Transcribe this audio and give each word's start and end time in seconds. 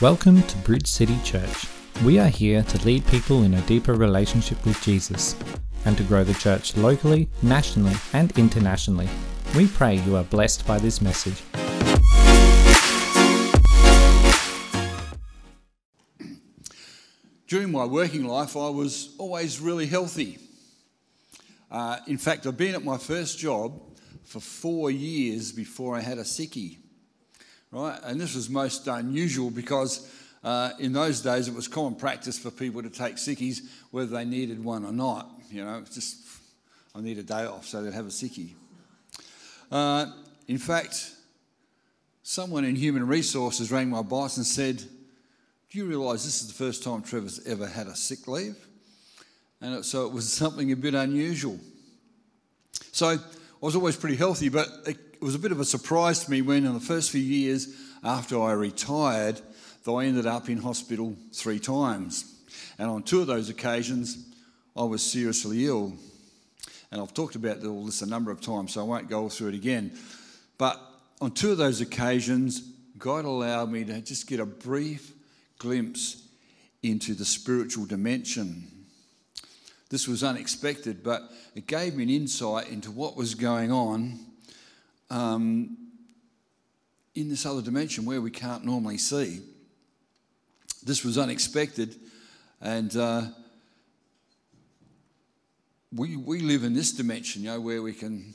Welcome 0.00 0.44
to 0.44 0.56
Bridge 0.58 0.86
City 0.86 1.18
Church. 1.24 1.66
We 2.04 2.20
are 2.20 2.28
here 2.28 2.62
to 2.62 2.84
lead 2.84 3.04
people 3.08 3.42
in 3.42 3.54
a 3.54 3.60
deeper 3.62 3.94
relationship 3.94 4.64
with 4.64 4.80
Jesus 4.80 5.34
and 5.84 5.96
to 5.96 6.04
grow 6.04 6.22
the 6.22 6.34
church 6.34 6.76
locally, 6.76 7.28
nationally, 7.42 7.96
and 8.12 8.30
internationally. 8.38 9.08
We 9.56 9.66
pray 9.66 9.96
you 9.96 10.14
are 10.14 10.22
blessed 10.22 10.64
by 10.68 10.78
this 10.78 11.02
message. 11.02 11.42
During 17.48 17.72
my 17.72 17.84
working 17.84 18.24
life, 18.24 18.56
I 18.56 18.68
was 18.68 19.16
always 19.18 19.58
really 19.58 19.86
healthy. 19.86 20.38
Uh, 21.72 21.96
in 22.06 22.18
fact, 22.18 22.46
I've 22.46 22.56
been 22.56 22.76
at 22.76 22.84
my 22.84 22.98
first 22.98 23.40
job 23.40 23.82
for 24.22 24.38
four 24.38 24.92
years 24.92 25.50
before 25.50 25.96
I 25.96 26.00
had 26.02 26.18
a 26.18 26.22
sickie 26.22 26.76
right? 27.72 27.98
And 28.04 28.20
this 28.20 28.34
was 28.34 28.48
most 28.48 28.86
unusual 28.86 29.50
because 29.50 30.10
uh, 30.44 30.70
in 30.78 30.92
those 30.92 31.20
days 31.20 31.48
it 31.48 31.54
was 31.54 31.68
common 31.68 31.94
practice 31.94 32.38
for 32.38 32.50
people 32.50 32.82
to 32.82 32.90
take 32.90 33.16
sickies 33.16 33.60
whether 33.90 34.10
they 34.10 34.24
needed 34.24 34.62
one 34.62 34.84
or 34.84 34.92
not. 34.92 35.30
You 35.50 35.64
know, 35.64 35.78
it's 35.78 35.94
just 35.94 36.28
I 36.94 37.00
need 37.00 37.18
a 37.18 37.22
day 37.22 37.44
off, 37.44 37.66
so 37.66 37.82
they'd 37.82 37.92
have 37.92 38.06
a 38.06 38.10
sickie. 38.10 38.54
Uh, 39.70 40.06
in 40.46 40.58
fact, 40.58 41.12
someone 42.22 42.64
in 42.64 42.74
human 42.74 43.06
resources 43.06 43.70
rang 43.70 43.88
my 43.88 44.02
boss 44.02 44.36
and 44.36 44.46
said, 44.46 44.76
"Do 44.76 45.78
you 45.78 45.84
realise 45.86 46.24
this 46.24 46.40
is 46.42 46.48
the 46.48 46.54
first 46.54 46.82
time 46.82 47.02
Trevor's 47.02 47.46
ever 47.46 47.66
had 47.66 47.86
a 47.86 47.94
sick 47.94 48.26
leave?" 48.26 48.56
And 49.60 49.76
it, 49.76 49.84
so 49.84 50.06
it 50.06 50.12
was 50.12 50.32
something 50.32 50.72
a 50.72 50.76
bit 50.76 50.94
unusual. 50.94 51.58
So 52.92 53.08
I 53.08 53.18
was 53.60 53.76
always 53.76 53.96
pretty 53.96 54.16
healthy, 54.16 54.48
but 54.48 54.68
it 54.86 55.07
it 55.20 55.24
was 55.24 55.34
a 55.34 55.38
bit 55.40 55.50
of 55.50 55.58
a 55.58 55.64
surprise 55.64 56.24
to 56.24 56.30
me 56.30 56.42
when, 56.42 56.64
in 56.64 56.74
the 56.74 56.80
first 56.80 57.10
few 57.10 57.20
years 57.20 57.74
after 58.04 58.40
I 58.40 58.52
retired, 58.52 59.40
that 59.82 59.90
I 59.90 60.04
ended 60.04 60.26
up 60.26 60.48
in 60.48 60.58
hospital 60.58 61.16
three 61.32 61.58
times. 61.58 62.36
And 62.78 62.88
on 62.88 63.02
two 63.02 63.20
of 63.20 63.26
those 63.26 63.48
occasions, 63.48 64.28
I 64.76 64.84
was 64.84 65.02
seriously 65.02 65.66
ill. 65.66 65.94
And 66.92 67.00
I've 67.00 67.12
talked 67.14 67.34
about 67.34 67.64
all 67.64 67.84
this 67.84 68.00
a 68.00 68.06
number 68.06 68.30
of 68.30 68.40
times, 68.40 68.74
so 68.74 68.80
I 68.80 68.84
won't 68.84 69.10
go 69.10 69.28
through 69.28 69.48
it 69.48 69.54
again. 69.56 69.98
But 70.56 70.80
on 71.20 71.32
two 71.32 71.50
of 71.50 71.58
those 71.58 71.80
occasions, 71.80 72.60
God 72.96 73.24
allowed 73.24 73.72
me 73.72 73.84
to 73.86 74.00
just 74.00 74.28
get 74.28 74.38
a 74.38 74.46
brief 74.46 75.12
glimpse 75.58 76.28
into 76.84 77.14
the 77.14 77.24
spiritual 77.24 77.86
dimension. 77.86 78.68
This 79.90 80.06
was 80.06 80.22
unexpected, 80.22 81.02
but 81.02 81.22
it 81.56 81.66
gave 81.66 81.96
me 81.96 82.04
an 82.04 82.10
insight 82.10 82.68
into 82.68 82.92
what 82.92 83.16
was 83.16 83.34
going 83.34 83.72
on 83.72 84.27
um, 85.10 85.76
in 87.14 87.28
this 87.28 87.46
other 87.46 87.62
dimension 87.62 88.04
where 88.04 88.20
we 88.20 88.30
can't 88.30 88.64
normally 88.64 88.98
see. 88.98 89.40
This 90.82 91.04
was 91.04 91.18
unexpected, 91.18 91.96
and 92.60 92.96
uh, 92.96 93.22
we, 95.92 96.16
we 96.16 96.40
live 96.40 96.64
in 96.64 96.74
this 96.74 96.92
dimension, 96.92 97.42
you 97.42 97.48
know, 97.48 97.60
where 97.60 97.82
we 97.82 97.92
can 97.92 98.34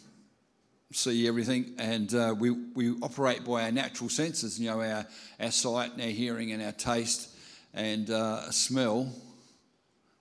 see 0.92 1.28
everything, 1.28 1.74
and 1.78 2.14
uh, 2.14 2.36
we, 2.38 2.52
we 2.52 2.92
operate 3.02 3.44
by 3.44 3.64
our 3.64 3.72
natural 3.72 4.10
senses, 4.10 4.60
you 4.60 4.70
know, 4.70 4.82
our, 4.82 5.06
our 5.40 5.52
sight 5.52 5.94
and 5.94 6.02
our 6.02 6.08
hearing 6.08 6.52
and 6.52 6.62
our 6.62 6.72
taste 6.72 7.30
and 7.74 8.10
uh, 8.10 8.52
smell. 8.52 9.12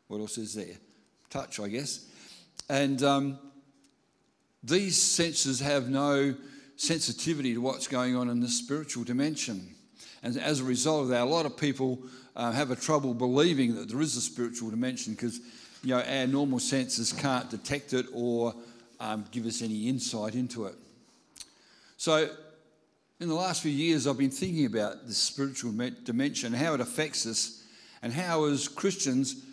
What 0.09 0.21
else 0.21 0.39
is 0.39 0.55
there? 0.55 0.77
Touch, 1.31 1.61
I 1.61 1.69
guess. 1.69 2.07
And 2.69 3.03
um, 3.03 3.39
these 4.63 5.01
senses 5.01 5.61
have 5.61 5.89
no 5.89 6.35
sensitivity 6.77 7.55
to 7.55 7.61
what's 7.61 7.87
going 7.87 8.17
on 8.17 8.29
in 8.29 8.41
the 8.41 8.49
spiritual 8.49 9.05
dimension. 9.05 9.75
And 10.23 10.37
as 10.37 10.61
a 10.61 10.65
result 10.65 11.03
of 11.03 11.09
that, 11.09 11.23
a 11.23 11.25
lot 11.25 11.47
of 11.47 11.57
people 11.57 11.99
uh, 12.37 12.53
have 12.53 12.71
a 12.71 12.77
trouble 12.77 13.15
believing 13.15 13.75
that 13.75 13.89
there 13.89 14.01
is 14.01 14.17
a 14.17 14.21
spiritual 14.21 14.71
dimension 14.71 15.15
because 15.15 15.41
you 15.83 15.95
know 15.95 16.01
our 16.01 16.27
normal 16.27 16.59
senses 16.59 17.13
can't 17.13 17.51
detect 17.51 17.93
it 17.93 18.07
or 18.13 18.55
um, 19.01 19.25
give 19.33 19.47
us 19.47 19.63
any 19.63 19.89
insight 19.89 20.35
into 20.35 20.67
it. 20.67 20.75
So, 21.97 22.31
in 23.21 23.29
the 23.29 23.35
last 23.35 23.63
few 23.63 23.71
years, 23.71 24.07
I've 24.07 24.19
been 24.19 24.31
thinking 24.31 24.67
about 24.67 25.07
this 25.07 25.19
spiritual 25.19 25.73
dimension, 26.05 26.53
how 26.53 26.75
it 26.75 26.81
affects 26.81 27.27
us, 27.27 27.65
and 28.03 28.13
how, 28.13 28.45
as 28.45 28.67
Christians, 28.67 29.45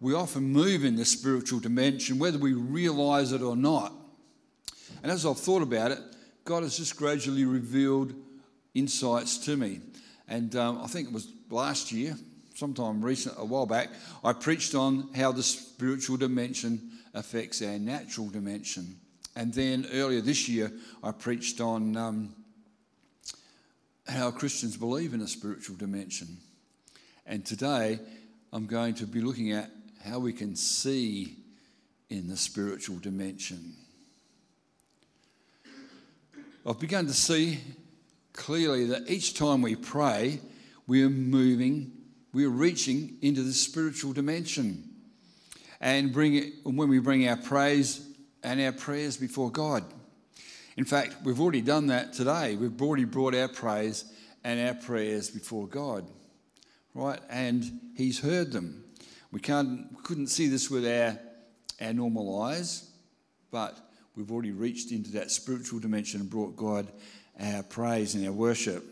we 0.00 0.14
often 0.14 0.44
move 0.44 0.84
in 0.84 0.94
the 0.94 1.04
spiritual 1.04 1.58
dimension, 1.58 2.18
whether 2.18 2.38
we 2.38 2.52
realize 2.52 3.32
it 3.32 3.42
or 3.42 3.56
not. 3.56 3.92
And 5.06 5.12
as 5.12 5.24
I've 5.24 5.38
thought 5.38 5.62
about 5.62 5.92
it, 5.92 6.00
God 6.44 6.64
has 6.64 6.78
just 6.78 6.96
gradually 6.96 7.44
revealed 7.44 8.12
insights 8.74 9.38
to 9.46 9.56
me. 9.56 9.78
And 10.26 10.56
um, 10.56 10.80
I 10.82 10.88
think 10.88 11.06
it 11.06 11.14
was 11.14 11.28
last 11.48 11.92
year, 11.92 12.16
sometime 12.56 13.00
recent, 13.04 13.36
a 13.38 13.44
while 13.44 13.66
back, 13.66 13.90
I 14.24 14.32
preached 14.32 14.74
on 14.74 15.08
how 15.14 15.30
the 15.30 15.44
spiritual 15.44 16.16
dimension 16.16 16.90
affects 17.14 17.62
our 17.62 17.78
natural 17.78 18.28
dimension. 18.30 18.96
And 19.36 19.54
then 19.54 19.86
earlier 19.92 20.20
this 20.20 20.48
year, 20.48 20.72
I 21.04 21.12
preached 21.12 21.60
on 21.60 21.96
um, 21.96 22.34
how 24.08 24.32
Christians 24.32 24.76
believe 24.76 25.14
in 25.14 25.20
a 25.20 25.28
spiritual 25.28 25.76
dimension. 25.76 26.36
And 27.26 27.46
today, 27.46 28.00
I'm 28.52 28.66
going 28.66 28.94
to 28.94 29.06
be 29.06 29.20
looking 29.20 29.52
at 29.52 29.70
how 30.04 30.18
we 30.18 30.32
can 30.32 30.56
see 30.56 31.36
in 32.10 32.26
the 32.26 32.36
spiritual 32.36 32.98
dimension. 32.98 33.85
I've 36.68 36.80
begun 36.80 37.06
to 37.06 37.12
see 37.12 37.60
clearly 38.32 38.86
that 38.86 39.08
each 39.08 39.34
time 39.34 39.62
we 39.62 39.76
pray, 39.76 40.40
we 40.88 41.04
are 41.04 41.10
moving, 41.10 41.92
we 42.32 42.44
are 42.44 42.50
reaching 42.50 43.18
into 43.22 43.44
the 43.44 43.52
spiritual 43.52 44.12
dimension. 44.12 44.82
And 45.80 46.12
bring 46.12 46.34
it, 46.34 46.52
when 46.64 46.88
we 46.88 46.98
bring 46.98 47.28
our 47.28 47.36
praise 47.36 48.04
and 48.42 48.60
our 48.60 48.72
prayers 48.72 49.16
before 49.16 49.48
God. 49.48 49.84
In 50.76 50.84
fact, 50.84 51.14
we've 51.22 51.40
already 51.40 51.60
done 51.60 51.86
that 51.86 52.12
today. 52.12 52.56
We've 52.56 52.82
already 52.82 53.04
brought 53.04 53.36
our 53.36 53.48
praise 53.48 54.04
and 54.42 54.58
our 54.68 54.74
prayers 54.74 55.30
before 55.30 55.68
God, 55.68 56.04
right? 56.94 57.20
And 57.30 57.64
He's 57.94 58.18
heard 58.18 58.50
them. 58.50 58.82
We 59.30 59.38
can't, 59.38 60.02
couldn't 60.02 60.28
see 60.28 60.48
this 60.48 60.68
with 60.68 60.84
our, 60.84 61.16
our 61.80 61.92
normal 61.92 62.42
eyes, 62.42 62.90
but 63.52 63.85
we've 64.16 64.32
already 64.32 64.52
reached 64.52 64.90
into 64.92 65.12
that 65.12 65.30
spiritual 65.30 65.78
dimension 65.78 66.20
and 66.20 66.30
brought 66.30 66.56
God 66.56 66.90
our 67.38 67.62
praise 67.62 68.14
and 68.14 68.26
our 68.26 68.32
worship. 68.32 68.82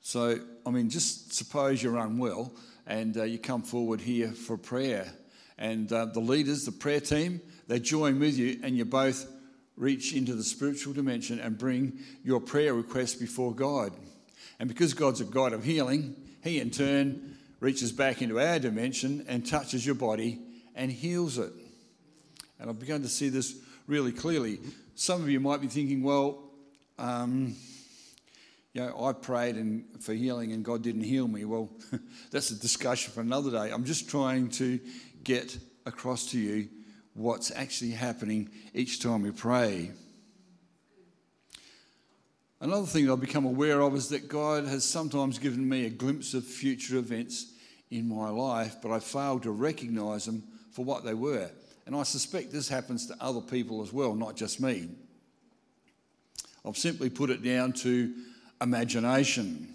So, 0.00 0.40
I 0.66 0.70
mean, 0.70 0.90
just 0.90 1.34
suppose 1.34 1.82
you're 1.82 1.98
unwell 1.98 2.52
and 2.86 3.16
uh, 3.16 3.22
you 3.24 3.38
come 3.38 3.62
forward 3.62 4.00
here 4.00 4.32
for 4.32 4.56
prayer, 4.56 5.12
and 5.58 5.92
uh, 5.92 6.06
the 6.06 6.20
leaders, 6.20 6.64
the 6.64 6.72
prayer 6.72 7.00
team, 7.00 7.42
they 7.66 7.78
join 7.78 8.18
with 8.18 8.38
you, 8.38 8.58
and 8.62 8.76
you 8.76 8.86
both 8.86 9.30
reach 9.76 10.14
into 10.14 10.34
the 10.34 10.42
spiritual 10.42 10.94
dimension 10.94 11.38
and 11.38 11.58
bring 11.58 11.98
your 12.24 12.40
prayer 12.40 12.72
request 12.72 13.20
before 13.20 13.54
God. 13.54 13.92
And 14.58 14.68
because 14.68 14.94
God's 14.94 15.20
a 15.20 15.24
God 15.24 15.52
of 15.52 15.64
healing, 15.64 16.16
He 16.42 16.58
in 16.58 16.70
turn 16.70 17.36
reaches 17.60 17.92
back 17.92 18.22
into 18.22 18.40
our 18.40 18.58
dimension 18.58 19.26
and 19.28 19.46
touches 19.46 19.84
your 19.84 19.94
body 19.94 20.40
and 20.78 20.90
heals 20.90 21.36
it. 21.36 21.52
And 22.58 22.70
I've 22.70 22.78
begun 22.78 23.02
to 23.02 23.08
see 23.08 23.28
this 23.28 23.56
really 23.86 24.12
clearly. 24.12 24.60
Some 24.94 25.20
of 25.20 25.28
you 25.28 25.40
might 25.40 25.60
be 25.60 25.66
thinking, 25.66 26.02
well, 26.02 26.44
um, 26.98 27.56
you 28.72 28.80
know, 28.80 29.04
I 29.04 29.12
prayed 29.12 29.56
and, 29.56 29.84
for 30.00 30.14
healing 30.14 30.52
and 30.52 30.64
God 30.64 30.82
didn't 30.82 31.02
heal 31.02 31.26
me. 31.26 31.44
Well, 31.44 31.68
that's 32.30 32.50
a 32.50 32.58
discussion 32.58 33.12
for 33.12 33.20
another 33.20 33.50
day. 33.50 33.72
I'm 33.72 33.84
just 33.84 34.08
trying 34.08 34.50
to 34.50 34.78
get 35.24 35.58
across 35.84 36.30
to 36.30 36.38
you 36.38 36.68
what's 37.14 37.50
actually 37.50 37.90
happening 37.90 38.48
each 38.72 39.02
time 39.02 39.22
we 39.22 39.32
pray. 39.32 39.90
Another 42.60 42.86
thing 42.86 43.10
I've 43.10 43.20
become 43.20 43.46
aware 43.46 43.80
of 43.80 43.94
is 43.96 44.08
that 44.10 44.28
God 44.28 44.66
has 44.66 44.84
sometimes 44.84 45.38
given 45.38 45.68
me 45.68 45.86
a 45.86 45.90
glimpse 45.90 46.34
of 46.34 46.44
future 46.44 46.98
events 46.98 47.52
in 47.90 48.08
my 48.08 48.28
life, 48.30 48.76
but 48.82 48.92
I 48.92 49.00
failed 49.00 49.44
to 49.44 49.50
recognize 49.50 50.26
them 50.26 50.44
for 50.78 50.84
what 50.84 51.02
they 51.02 51.12
were. 51.14 51.50
And 51.86 51.96
I 51.96 52.04
suspect 52.04 52.52
this 52.52 52.68
happens 52.68 53.08
to 53.08 53.16
other 53.20 53.40
people 53.40 53.82
as 53.82 53.92
well, 53.92 54.14
not 54.14 54.36
just 54.36 54.60
me. 54.60 54.88
I've 56.64 56.76
simply 56.76 57.10
put 57.10 57.30
it 57.30 57.42
down 57.42 57.72
to 57.84 58.14
imagination. 58.62 59.74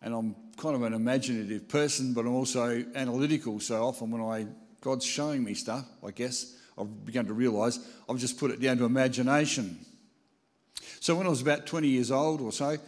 And 0.00 0.14
I'm 0.14 0.36
kind 0.56 0.74
of 0.74 0.84
an 0.84 0.94
imaginative 0.94 1.68
person, 1.68 2.14
but 2.14 2.22
I'm 2.22 2.34
also 2.34 2.82
analytical. 2.94 3.60
So 3.60 3.84
often 3.86 4.10
when 4.10 4.22
I 4.22 4.46
God's 4.80 5.04
showing 5.04 5.44
me 5.44 5.52
stuff, 5.52 5.84
I 6.02 6.12
guess 6.12 6.56
I've 6.78 7.04
begun 7.04 7.26
to 7.26 7.34
realise 7.34 7.78
I've 8.08 8.16
just 8.16 8.38
put 8.38 8.52
it 8.52 8.60
down 8.62 8.78
to 8.78 8.86
imagination. 8.86 9.84
So 11.00 11.14
when 11.14 11.26
I 11.26 11.30
was 11.30 11.42
about 11.42 11.66
20 11.66 11.88
years 11.88 12.10
old 12.10 12.40
or 12.40 12.52
so, 12.52 12.78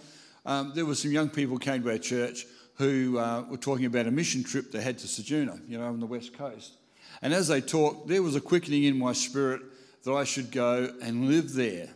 um, 0.47 0.73
there 0.75 0.87
were 0.87 0.95
some 0.95 1.13
young 1.13 1.29
people 1.29 1.59
came 1.59 1.83
to 1.83 1.91
our 1.91 1.99
church 1.99 2.47
who 2.77 3.19
uh, 3.19 3.45
were 3.51 3.59
talking 3.59 3.85
about 3.85 4.07
a 4.07 4.11
mission 4.11 4.43
trip 4.43 4.73
they 4.73 4.81
had 4.81 4.97
to 5.01 5.07
Ceduna, 5.07 5.61
you 5.69 5.77
know, 5.77 5.89
on 5.89 6.01
the 6.01 6.07
west 6.07 6.33
coast. 6.33 6.79
And 7.23 7.33
as 7.33 7.49
they 7.49 7.61
talked, 7.61 8.09
there 8.09 8.23
was 8.23 8.37
a 8.37 8.41
quickening 8.41 8.85
in 8.85 8.99
my 8.99 9.13
spirit 9.13 9.63
that 10.05 10.13
I 10.13 10.25
should 10.25 10.51
go 10.51 10.93
and 11.03 11.29
live 11.29 11.53
there. 11.53 11.89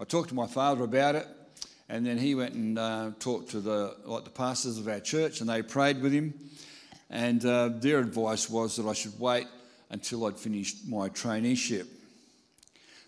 I 0.00 0.04
talked 0.04 0.30
to 0.30 0.34
my 0.34 0.46
father 0.46 0.84
about 0.84 1.14
it, 1.14 1.26
And 1.92 2.06
then 2.06 2.16
he 2.16 2.34
went 2.34 2.54
and 2.54 2.78
uh, 2.78 3.10
talked 3.18 3.50
to 3.50 3.60
the, 3.60 3.94
like 4.06 4.24
the 4.24 4.30
pastors 4.30 4.78
of 4.78 4.88
our 4.88 5.00
church, 5.00 5.40
and 5.40 5.50
they 5.50 5.60
prayed 5.60 6.00
with 6.00 6.12
him. 6.12 6.32
And 7.10 7.44
uh, 7.44 7.68
their 7.68 7.98
advice 7.98 8.48
was 8.48 8.76
that 8.76 8.86
I 8.86 8.94
should 8.94 9.20
wait 9.20 9.46
until 9.90 10.24
I'd 10.24 10.38
finished 10.38 10.88
my 10.88 11.10
traineeship. 11.10 11.86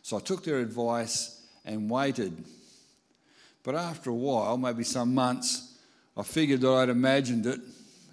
So 0.02 0.19
I 0.19 0.20
took 0.20 0.44
their 0.44 0.58
advice 0.58 1.40
and 1.64 1.88
waited. 1.88 2.44
But 3.62 3.75
after 3.75 4.10
a 4.10 4.14
while, 4.14 4.58
maybe 4.58 4.84
some 4.84 5.14
months, 5.14 5.78
I 6.14 6.22
figured 6.22 6.60
that 6.60 6.70
I'd 6.70 6.90
imagined 6.90 7.46
it 7.46 7.60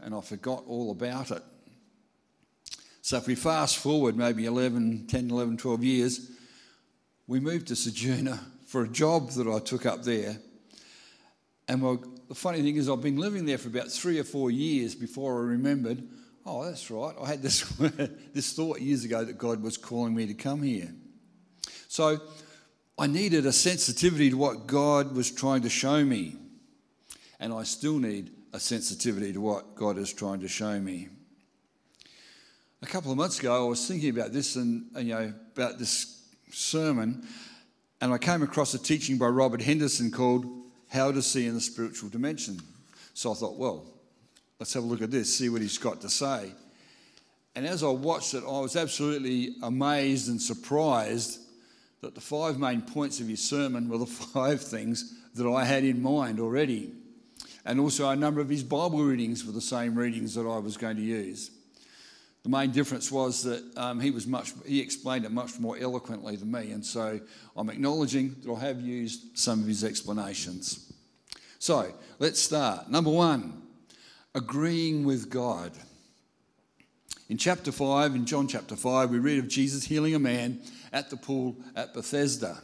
and 0.01 0.15
I 0.15 0.21
forgot 0.21 0.63
all 0.67 0.91
about 0.91 1.31
it. 1.31 1.43
So 3.11 3.17
if 3.17 3.27
we 3.27 3.35
fast 3.35 3.79
forward 3.79 4.15
maybe 4.15 4.45
11, 4.45 5.07
10, 5.07 5.31
11, 5.31 5.57
12 5.57 5.83
years, 5.83 6.31
we 7.27 7.41
moved 7.41 7.67
to 7.67 7.73
Ceduna 7.73 8.39
for 8.67 8.85
a 8.85 8.87
job 8.87 9.31
that 9.31 9.49
I 9.49 9.59
took 9.59 9.85
up 9.85 10.03
there. 10.03 10.37
And 11.67 11.81
well, 11.81 12.01
the 12.29 12.35
funny 12.35 12.61
thing 12.61 12.77
is, 12.77 12.89
I've 12.89 13.01
been 13.01 13.17
living 13.17 13.43
there 13.45 13.57
for 13.57 13.67
about 13.67 13.89
three 13.89 14.17
or 14.17 14.23
four 14.23 14.49
years 14.49 14.95
before 14.95 15.39
I 15.39 15.41
remembered, 15.41 16.07
oh, 16.45 16.63
that's 16.63 16.89
right, 16.89 17.13
I 17.21 17.27
had 17.27 17.41
this, 17.41 17.63
this 18.33 18.53
thought 18.53 18.79
years 18.79 19.03
ago 19.03 19.25
that 19.25 19.37
God 19.37 19.61
was 19.61 19.75
calling 19.75 20.15
me 20.15 20.25
to 20.27 20.33
come 20.33 20.61
here. 20.61 20.95
So 21.89 22.17
I 22.97 23.07
needed 23.07 23.45
a 23.45 23.51
sensitivity 23.51 24.29
to 24.29 24.37
what 24.37 24.67
God 24.67 25.13
was 25.13 25.29
trying 25.29 25.63
to 25.63 25.69
show 25.69 26.01
me. 26.01 26.37
And 27.41 27.51
I 27.51 27.63
still 27.63 27.99
need 27.99 28.31
a 28.53 28.59
sensitivity 28.61 29.33
to 29.33 29.41
what 29.41 29.75
God 29.75 29.97
is 29.97 30.13
trying 30.13 30.39
to 30.39 30.47
show 30.47 30.79
me. 30.79 31.09
A 32.83 32.87
couple 32.87 33.11
of 33.11 33.17
months 33.17 33.37
ago, 33.37 33.63
I 33.63 33.69
was 33.69 33.87
thinking 33.87 34.09
about 34.09 34.33
this 34.33 34.55
and, 34.55 34.85
you 34.97 35.13
know 35.13 35.31
about 35.55 35.77
this 35.77 36.23
sermon, 36.49 37.27
and 38.01 38.11
I 38.11 38.17
came 38.17 38.41
across 38.41 38.73
a 38.73 38.79
teaching 38.79 39.19
by 39.19 39.27
Robert 39.27 39.61
Henderson 39.61 40.09
called 40.09 40.47
"How 40.89 41.11
to 41.11 41.21
See 41.21 41.45
in 41.45 41.53
the 41.53 41.61
Spiritual 41.61 42.09
Dimension." 42.09 42.59
So 43.13 43.31
I 43.31 43.35
thought, 43.35 43.55
well, 43.57 43.85
let's 44.59 44.73
have 44.73 44.83
a 44.83 44.87
look 44.87 45.03
at 45.03 45.11
this, 45.11 45.37
see 45.37 45.47
what 45.49 45.61
he's 45.61 45.77
got 45.77 46.01
to 46.01 46.09
say. 46.09 46.53
And 47.55 47.67
as 47.67 47.83
I 47.83 47.89
watched 47.89 48.33
it, 48.33 48.43
I 48.43 48.59
was 48.59 48.75
absolutely 48.75 49.57
amazed 49.61 50.27
and 50.29 50.41
surprised 50.41 51.39
that 52.01 52.15
the 52.15 52.21
five 52.21 52.57
main 52.57 52.81
points 52.81 53.19
of 53.19 53.27
his 53.27 53.47
sermon 53.47 53.89
were 53.89 53.99
the 53.99 54.05
five 54.33 54.59
things 54.59 55.19
that 55.35 55.47
I 55.47 55.65
had 55.65 55.83
in 55.83 56.01
mind 56.01 56.39
already. 56.39 56.93
And 57.63 57.79
also, 57.79 58.09
a 58.09 58.15
number 58.15 58.41
of 58.41 58.49
his 58.49 58.63
Bible 58.63 59.03
readings 59.03 59.45
were 59.45 59.51
the 59.51 59.61
same 59.61 59.93
readings 59.93 60.33
that 60.33 60.47
I 60.47 60.57
was 60.57 60.77
going 60.77 60.95
to 60.95 61.03
use. 61.03 61.51
The 62.43 62.49
main 62.49 62.71
difference 62.71 63.11
was 63.11 63.43
that 63.43 63.63
um, 63.77 63.99
he 63.99 64.09
was 64.09 64.25
much 64.25 64.53
he 64.65 64.79
explained 64.79 65.25
it 65.25 65.31
much 65.31 65.59
more 65.59 65.77
eloquently 65.77 66.35
than 66.35 66.51
me, 66.51 66.71
and 66.71 66.83
so 66.83 67.19
I'm 67.55 67.69
acknowledging 67.69 68.35
that 68.41 68.51
I 68.51 68.59
have 68.59 68.81
used 68.81 69.37
some 69.37 69.61
of 69.61 69.67
his 69.67 69.83
explanations. 69.83 70.91
So 71.59 71.93
let's 72.17 72.39
start. 72.39 72.89
Number 72.89 73.11
one, 73.11 73.61
agreeing 74.33 75.05
with 75.05 75.29
God. 75.29 75.71
In 77.29 77.37
chapter 77.37 77.71
5, 77.71 78.15
in 78.15 78.25
John 78.25 78.47
chapter 78.47 78.75
5, 78.75 79.11
we 79.11 79.19
read 79.19 79.39
of 79.39 79.47
Jesus 79.47 79.85
healing 79.85 80.15
a 80.15 80.19
man 80.19 80.59
at 80.91 81.09
the 81.09 81.17
pool 81.17 81.55
at 81.75 81.93
Bethesda. 81.93 82.57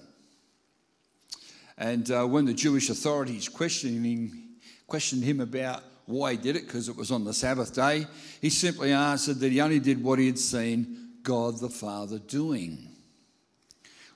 And 1.77 2.09
uh, 2.11 2.25
when 2.25 2.45
the 2.45 2.53
Jewish 2.53 2.89
authorities 2.89 3.47
questioning, 3.47 4.55
questioned 4.87 5.23
him 5.23 5.39
about 5.39 5.83
why 6.07 6.31
he 6.31 6.37
did 6.37 6.55
it, 6.55 6.65
because 6.65 6.89
it 6.89 6.95
was 6.95 7.11
on 7.11 7.25
the 7.25 7.33
Sabbath 7.33 7.75
day, 7.75 8.07
he 8.41 8.49
simply 8.49 8.91
answered 8.91 9.39
that 9.39 9.51
he 9.51 9.61
only 9.61 9.79
did 9.79 10.01
what 10.01 10.19
he 10.19 10.25
had 10.25 10.39
seen 10.39 11.09
God 11.21 11.59
the 11.59 11.69
Father 11.69 12.17
doing. 12.17 12.89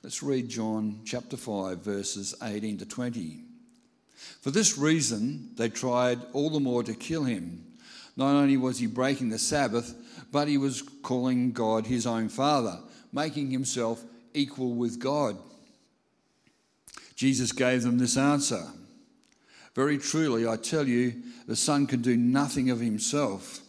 Let's 0.02 0.22
read 0.22 0.48
John 0.48 1.00
chapter 1.04 1.36
5, 1.36 1.78
verses 1.78 2.34
18 2.42 2.78
to 2.78 2.86
20. 2.86 3.44
For 4.40 4.50
this 4.50 4.78
reason, 4.78 5.50
they 5.56 5.68
tried 5.68 6.18
all 6.32 6.50
the 6.50 6.60
more 6.60 6.82
to 6.82 6.94
kill 6.94 7.24
him. 7.24 7.64
Not 8.16 8.34
only 8.34 8.56
was 8.56 8.78
he 8.78 8.86
breaking 8.86 9.28
the 9.28 9.38
Sabbath, 9.38 9.94
but 10.32 10.48
he 10.48 10.56
was 10.56 10.82
calling 11.02 11.52
God 11.52 11.86
his 11.86 12.06
own 12.06 12.30
Father, 12.30 12.78
making 13.12 13.50
himself 13.50 14.02
equal 14.32 14.74
with 14.74 14.98
God. 14.98 15.36
Jesus 17.16 17.52
gave 17.52 17.82
them 17.82 17.98
this 17.98 18.16
answer 18.16 18.66
Very 19.74 19.98
truly, 19.98 20.46
I 20.46 20.56
tell 20.56 20.86
you, 20.86 21.14
the 21.46 21.56
Son 21.56 21.86
can 21.86 22.02
do 22.02 22.16
nothing 22.16 22.70
of 22.70 22.80
himself. 22.80 23.60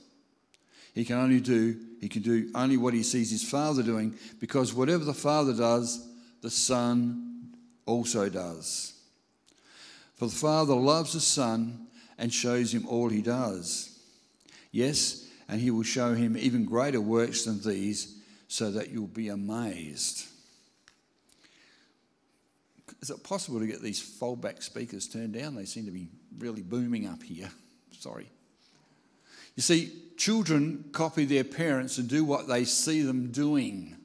He 0.94 1.06
can 1.06 1.18
only 1.18 1.40
do 1.40 1.78
he 2.02 2.10
can 2.10 2.22
do 2.22 2.52
only 2.54 2.76
what 2.76 2.94
he 2.94 3.02
sees 3.02 3.32
his 3.32 3.50
Father 3.50 3.82
doing, 3.82 4.16
because 4.42 4.74
whatever 4.74 5.06
the 5.06 5.14
Father 5.14 5.54
does, 5.54 6.06
the 6.42 6.50
Son 6.50 7.54
also 7.86 8.28
does. 8.28 8.94
For 10.16 10.26
the 10.26 10.36
Father 10.36 10.74
loves 10.74 11.14
the 11.14 11.22
Son 11.22 11.88
and 12.18 12.34
shows 12.34 12.74
him 12.74 12.86
all 12.90 13.08
he 13.08 13.22
does. 13.22 13.98
Yes, 14.72 15.26
and 15.48 15.62
he 15.62 15.72
will 15.72 15.84
show 15.84 16.14
him 16.14 16.36
even 16.36 16.66
greater 16.66 17.00
works 17.00 17.46
than 17.46 17.62
these, 17.62 18.18
so 18.50 18.70
that 18.72 18.90
you'll 18.90 19.08
be 19.08 19.30
amazed. 19.30 20.28
Is 23.04 23.10
it 23.10 23.22
possible 23.22 23.60
to 23.60 23.68
get 23.68 23.82
these 23.82 24.02
foldback 24.02 24.64
speakers 24.64 25.10
turned 25.10 25.34
down? 25.34 25.56
They 25.56 25.66
seem 25.66 25.84
to 25.88 25.92
be 25.92 26.08
really 26.38 26.62
booming 26.62 27.06
up 27.06 27.22
here. 27.22 27.50
Sorry. 28.00 28.30
You 29.58 29.62
see, 29.62 29.92
children 30.16 30.86
copy 30.94 31.26
their 31.26 31.44
parents 31.44 31.98
and 31.98 32.08
do 32.08 32.24
what 32.24 32.48
they 32.48 32.64
see 32.64 33.02
them 33.02 33.30
doing. 33.30 33.98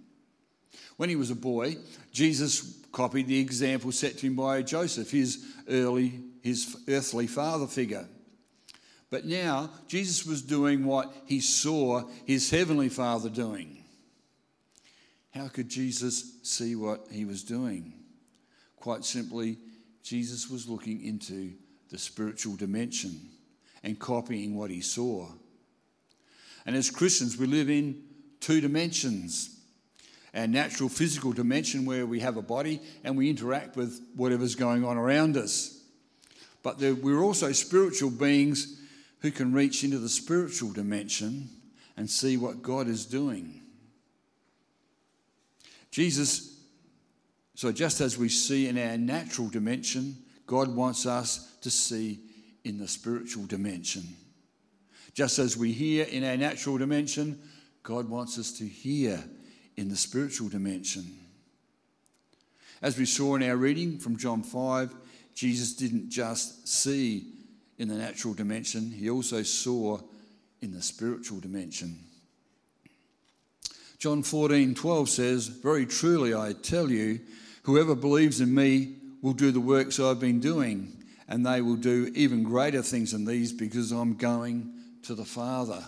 When 0.97 1.09
he 1.09 1.15
was 1.15 1.31
a 1.31 1.37
boy, 1.37 1.77
Jesus 2.11 2.77
copied 2.91 3.29
the 3.29 3.39
example 3.39 3.93
set 3.93 4.19
to 4.19 4.27
him 4.27 4.35
by 4.35 4.63
Joseph, 4.63 5.13
his 5.13 5.47
early, 5.69 6.21
his 6.43 6.77
earthly 6.89 7.29
father 7.29 7.69
figure. 7.69 8.09
But 9.11 9.25
now 9.25 9.71
Jesus 9.87 10.27
was 10.27 10.43
doing 10.43 10.85
what 10.85 11.15
he 11.25 11.39
saw 11.39 12.03
his 12.27 12.51
heavenly 12.51 12.89
father 12.89 13.29
doing. 13.29 13.85
How 15.31 15.47
could 15.47 15.69
Jesus 15.69 16.33
see 16.43 16.75
what 16.75 17.07
he 17.13 17.25
was 17.25 17.45
doing? 17.45 17.93
Quite 18.89 19.05
simply, 19.05 19.59
Jesus 20.03 20.49
was 20.49 20.67
looking 20.67 21.05
into 21.05 21.53
the 21.91 21.99
spiritual 21.99 22.57
dimension 22.57 23.21
and 23.83 23.99
copying 23.99 24.57
what 24.57 24.71
he 24.71 24.81
saw. 24.81 25.29
And 26.65 26.75
as 26.75 26.89
Christians, 26.89 27.37
we 27.37 27.47
live 27.47 27.69
in 27.69 28.03
two 28.41 28.63
dimensions 28.63 29.55
our 30.33 30.47
natural 30.47 30.89
physical 30.89 31.33
dimension, 31.33 31.85
where 31.85 32.07
we 32.07 32.21
have 32.21 32.39
a 32.39 32.43
body 32.43 32.81
and 33.05 33.15
we 33.15 33.29
interact 33.29 33.77
with 33.77 34.01
whatever's 34.17 34.55
going 34.55 34.87
on 34.87 34.97
around 34.97 35.37
us. 35.37 35.83
But 36.63 36.81
we're 36.81 37.21
also 37.21 37.53
spiritual 37.53 38.09
beings 38.09 38.81
who 39.19 39.31
can 39.31 39.53
reach 39.53 39.85
into 39.85 39.99
the 39.99 40.09
spiritual 40.09 40.73
dimension 40.73 41.51
and 41.99 42.09
see 42.09 42.39
what 42.39 42.63
God 42.63 42.89
is 42.89 43.05
doing. 43.05 43.61
Jesus 45.91 46.58
so, 47.59 47.73
just 47.73 48.01
as 48.01 48.17
we 48.17 48.29
see 48.29 48.69
in 48.69 48.79
our 48.79 48.97
natural 48.97 49.49
dimension, 49.49 50.17
God 50.47 50.77
wants 50.77 51.07
us 51.07 51.57
to 51.63 51.71
see 51.73 52.21
in 52.63 52.79
the 52.79 52.87
spiritual 52.87 53.47
dimension. 53.47 54.05
Just 55.13 55.41
as 55.41 55.57
we 55.57 55.73
hear 55.73 56.05
in 56.05 56.23
our 56.23 56.37
natural 56.37 56.79
dimension, 56.79 57.37
God 57.83 58.09
wants 58.09 58.39
us 58.39 58.53
to 58.59 58.65
hear 58.65 59.25
in 59.77 59.89
the 59.89 59.97
spiritual 59.97 60.49
dimension. 60.49 61.05
As 62.81 62.97
we 62.97 63.05
saw 63.05 63.35
in 63.35 63.43
our 63.43 63.57
reading 63.57 63.99
from 63.99 64.19
John 64.19 64.45
5, 64.45 64.95
Jesus 65.35 65.75
didn't 65.75 66.11
just 66.11 66.69
see 66.69 67.27
in 67.77 67.89
the 67.89 67.97
natural 67.97 68.35
dimension, 68.35 68.93
he 68.93 69.11
also 69.11 69.43
saw 69.43 69.99
in 70.61 70.71
the 70.71 70.81
spiritual 70.81 71.41
dimension. 71.41 71.99
John 73.99 74.23
14 74.23 74.77
12 74.77 75.09
says, 75.09 75.49
Very 75.49 75.85
truly 75.85 76.33
I 76.33 76.53
tell 76.53 76.89
you, 76.89 77.19
Whoever 77.69 77.95
believes 77.95 78.41
in 78.41 78.55
me 78.55 78.95
will 79.21 79.35
do 79.35 79.53
the 79.53 79.61
works 79.61 80.01
I've 80.01 80.19
been 80.19 80.41
doing, 80.41 80.91
and 81.29 81.45
they 81.45 81.61
will 81.61 81.77
do 81.77 82.11
even 82.15 82.43
greater 82.43 82.81
things 82.81 83.13
than 83.13 83.27
these 83.27 83.53
because 83.53 83.93
I'm 83.93 84.15
going 84.15 84.73
to 85.03 85.15
the 85.15 85.27
Father. 85.27 85.85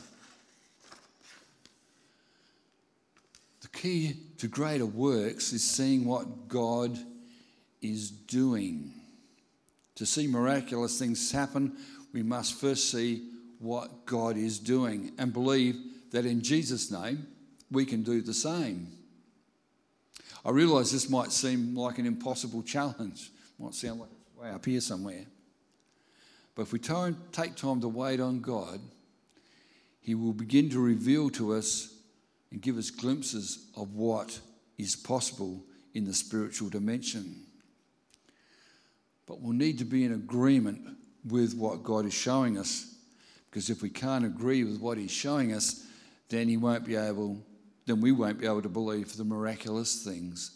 The 3.63 3.69
key 3.69 4.17
to 4.37 4.47
greater 4.47 4.85
works 4.85 5.55
is 5.55 5.65
seeing 5.65 6.05
what 6.05 6.49
God 6.49 6.99
is 7.81 8.11
doing. 8.11 8.93
To 9.95 10.05
see 10.05 10.27
miraculous 10.27 10.99
things 10.99 11.33
happen, 11.33 11.79
we 12.13 12.23
must 12.23 12.61
first 12.61 12.91
see 12.91 13.27
what 13.59 14.05
God 14.05 14.37
is 14.37 14.59
doing 14.59 15.13
and 15.17 15.33
believe 15.33 15.79
that 16.11 16.27
in 16.27 16.43
Jesus' 16.43 16.91
name 16.91 17.27
we 17.71 17.87
can 17.87 18.03
do 18.03 18.21
the 18.21 18.35
same. 18.35 19.00
I 20.45 20.51
realise 20.51 20.91
this 20.91 21.11
might 21.11 21.33
seem 21.33 21.77
like 21.77 21.99
an 21.99 22.07
impossible 22.07 22.63
challenge, 22.63 23.31
might 23.59 23.75
sound 23.75 24.01
like 24.01 24.09
it's 24.11 24.41
way 24.41 24.51
up 24.51 24.65
here 24.65 24.81
somewhere. 24.81 25.27
But 26.55 26.63
if 26.63 26.73
we 26.73 26.79
take 26.79 27.55
time 27.57 27.81
to 27.81 27.89
wait 27.89 28.21
on 28.21 28.41
God, 28.41 28.81
He 30.01 30.15
will 30.15 30.33
begin 30.33 30.71
to 30.71 30.81
reveal 30.81 31.31
to 31.31 31.55
us 31.55 31.95
and 32.51 32.61
give 32.61 32.79
us 32.79 32.91
glimpses 32.91 33.67
of 33.77 33.95
what 33.95 34.41
is 34.79 34.97
possible 34.97 35.63
in 35.95 36.05
the 36.05 36.15
spiritual 36.15 36.69
dimension. 36.69 37.47
but 39.31 39.41
we'll 39.41 39.53
need 39.53 39.79
to 39.79 39.85
be 39.85 40.05
in 40.05 40.13
agreement 40.13 40.81
with 41.25 41.55
what 41.55 41.85
God 41.85 42.05
is 42.05 42.13
showing 42.13 42.59
us. 42.59 42.97
Because 43.49 43.71
if 43.71 43.81
we 43.81 43.89
can't 43.89 44.25
agree 44.25 44.65
with 44.65 44.81
what 44.81 44.99
He's 44.99 45.13
showing 45.13 45.53
us, 45.53 45.87
then 46.29 46.49
He 46.49 46.57
won't 46.57 46.85
be 46.85 46.97
able, 46.97 47.41
then 47.91 48.01
we 48.01 48.13
won't 48.13 48.39
be 48.39 48.47
able 48.47 48.63
to 48.63 48.69
believe 48.69 49.17
the 49.17 49.25
miraculous 49.25 50.05
things 50.05 50.53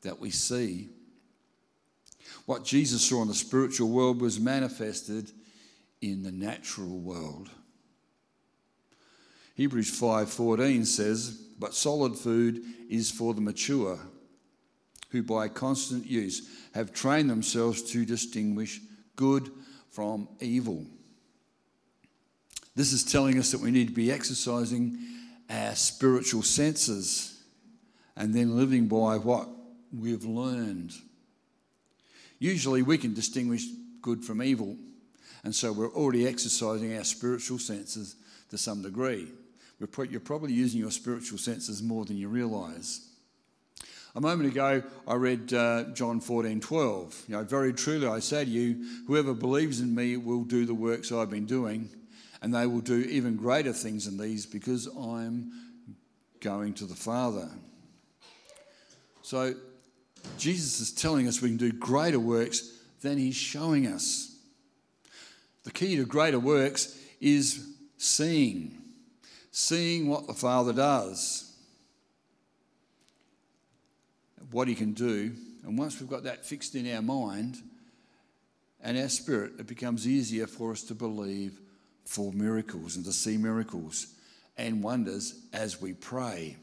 that 0.00 0.18
we 0.18 0.30
see. 0.30 0.88
What 2.46 2.64
Jesus 2.64 3.02
saw 3.02 3.20
in 3.20 3.28
the 3.28 3.34
spiritual 3.34 3.90
world 3.90 4.22
was 4.22 4.40
manifested 4.40 5.30
in 6.00 6.22
the 6.22 6.32
natural 6.32 6.98
world. 6.98 7.50
Hebrews 9.54 9.90
5:14 9.90 10.86
says, 10.86 11.30
"But 11.58 11.74
solid 11.74 12.16
food 12.16 12.64
is 12.88 13.10
for 13.10 13.34
the 13.34 13.42
mature, 13.42 14.00
who 15.10 15.22
by 15.22 15.48
constant 15.48 16.06
use 16.06 16.48
have 16.72 16.94
trained 16.94 17.28
themselves 17.28 17.82
to 17.90 18.06
distinguish 18.06 18.80
good 19.14 19.52
from 19.90 20.26
evil." 20.40 20.86
This 22.74 22.94
is 22.94 23.04
telling 23.04 23.38
us 23.38 23.50
that 23.50 23.60
we 23.60 23.72
need 23.72 23.88
to 23.88 23.94
be 23.94 24.10
exercising 24.10 25.17
our 25.50 25.74
spiritual 25.74 26.42
senses 26.42 27.40
and 28.16 28.34
then 28.34 28.56
living 28.56 28.88
by 28.88 29.16
what 29.16 29.48
we've 29.96 30.24
learned. 30.24 30.92
Usually 32.38 32.82
we 32.82 32.98
can 32.98 33.14
distinguish 33.14 33.64
good 34.02 34.24
from 34.24 34.42
evil, 34.42 34.76
and 35.44 35.54
so 35.54 35.72
we're 35.72 35.92
already 35.92 36.26
exercising 36.26 36.96
our 36.96 37.04
spiritual 37.04 37.58
senses 37.58 38.16
to 38.50 38.58
some 38.58 38.82
degree. 38.82 39.28
You're 39.78 40.20
probably 40.20 40.52
using 40.52 40.80
your 40.80 40.90
spiritual 40.90 41.38
senses 41.38 41.82
more 41.82 42.04
than 42.04 42.16
you 42.16 42.28
realise. 42.28 43.08
A 44.14 44.20
moment 44.20 44.50
ago, 44.50 44.82
I 45.06 45.14
read 45.14 45.52
uh, 45.52 45.84
John 45.94 46.20
14 46.20 46.60
12. 46.60 47.24
You 47.28 47.36
know, 47.36 47.44
very 47.44 47.72
truly 47.72 48.06
I 48.08 48.18
say 48.18 48.44
to 48.44 48.50
you, 48.50 48.84
whoever 49.06 49.34
believes 49.34 49.80
in 49.80 49.94
me 49.94 50.16
will 50.16 50.42
do 50.42 50.66
the 50.66 50.74
works 50.74 51.12
I've 51.12 51.30
been 51.30 51.46
doing, 51.46 51.88
and 52.40 52.54
they 52.54 52.66
will 52.66 52.80
do 52.80 52.98
even 53.00 53.36
greater 53.36 53.72
things 53.72 54.04
than 54.06 54.16
these 54.16 54.46
because 54.46 54.86
I'm 54.86 55.50
going 56.40 56.74
to 56.74 56.84
the 56.84 56.94
Father. 56.94 57.48
So, 59.22 59.54
Jesus 60.36 60.80
is 60.80 60.92
telling 60.92 61.28
us 61.28 61.40
we 61.40 61.48
can 61.48 61.56
do 61.56 61.72
greater 61.72 62.20
works 62.20 62.72
than 63.02 63.18
he's 63.18 63.36
showing 63.36 63.86
us. 63.86 64.36
The 65.64 65.70
key 65.70 65.96
to 65.96 66.04
greater 66.04 66.38
works 66.38 66.98
is 67.20 67.66
seeing 67.98 68.78
seeing 69.58 70.08
what 70.08 70.28
the 70.28 70.34
Father 70.34 70.72
does, 70.72 71.52
what 74.52 74.68
He 74.68 74.74
can 74.76 74.92
do. 74.92 75.32
And 75.64 75.76
once 75.76 75.98
we've 75.98 76.08
got 76.08 76.22
that 76.22 76.46
fixed 76.46 76.76
in 76.76 76.90
our 76.94 77.02
mind 77.02 77.56
and 78.80 78.96
our 78.96 79.08
spirit, 79.08 79.54
it 79.58 79.66
becomes 79.66 80.06
easier 80.06 80.46
for 80.46 80.70
us 80.70 80.84
to 80.84 80.94
believe 80.94 81.58
for 82.08 82.32
miracles 82.32 82.96
and 82.96 83.04
to 83.04 83.12
see 83.12 83.36
miracles 83.36 84.06
and 84.56 84.82
wonders 84.82 85.42
as 85.52 85.78
we 85.78 85.92
pray. 85.92 86.56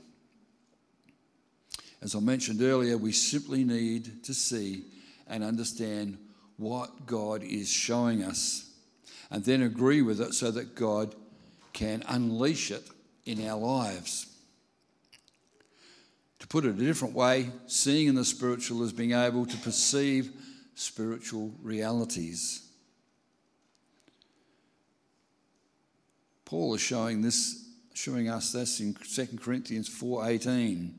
As 2.01 2.15
I 2.15 2.19
mentioned 2.19 2.63
earlier, 2.63 2.97
we 2.97 3.11
simply 3.11 3.63
need 3.63 4.23
to 4.23 4.33
see 4.33 4.85
and 5.27 5.43
understand 5.43 6.17
what 6.57 7.05
God 7.05 7.43
is 7.43 7.69
showing 7.69 8.23
us 8.23 8.71
and 9.29 9.43
then 9.43 9.61
agree 9.61 10.01
with 10.01 10.19
it 10.19 10.33
so 10.33 10.49
that 10.49 10.73
God 10.73 11.13
can 11.73 12.03
unleash 12.07 12.71
it 12.71 12.83
in 13.27 13.47
our 13.47 13.59
lives. 13.59 14.25
To 16.39 16.47
put 16.47 16.65
it 16.65 16.69
a 16.69 16.73
different 16.73 17.13
way, 17.13 17.51
seeing 17.67 18.07
in 18.07 18.15
the 18.15 18.25
spiritual 18.25 18.81
is 18.81 18.93
being 18.93 19.11
able 19.11 19.45
to 19.45 19.57
perceive 19.57 20.31
spiritual 20.73 21.53
realities. 21.61 22.64
Paul 26.45 26.75
is 26.75 26.81
showing 26.81 27.21
this, 27.21 27.65
showing 27.93 28.29
us 28.29 28.51
this 28.51 28.79
in 28.79 28.93
2 28.93 29.39
Corinthians 29.41 29.89
4:18. 29.89 30.93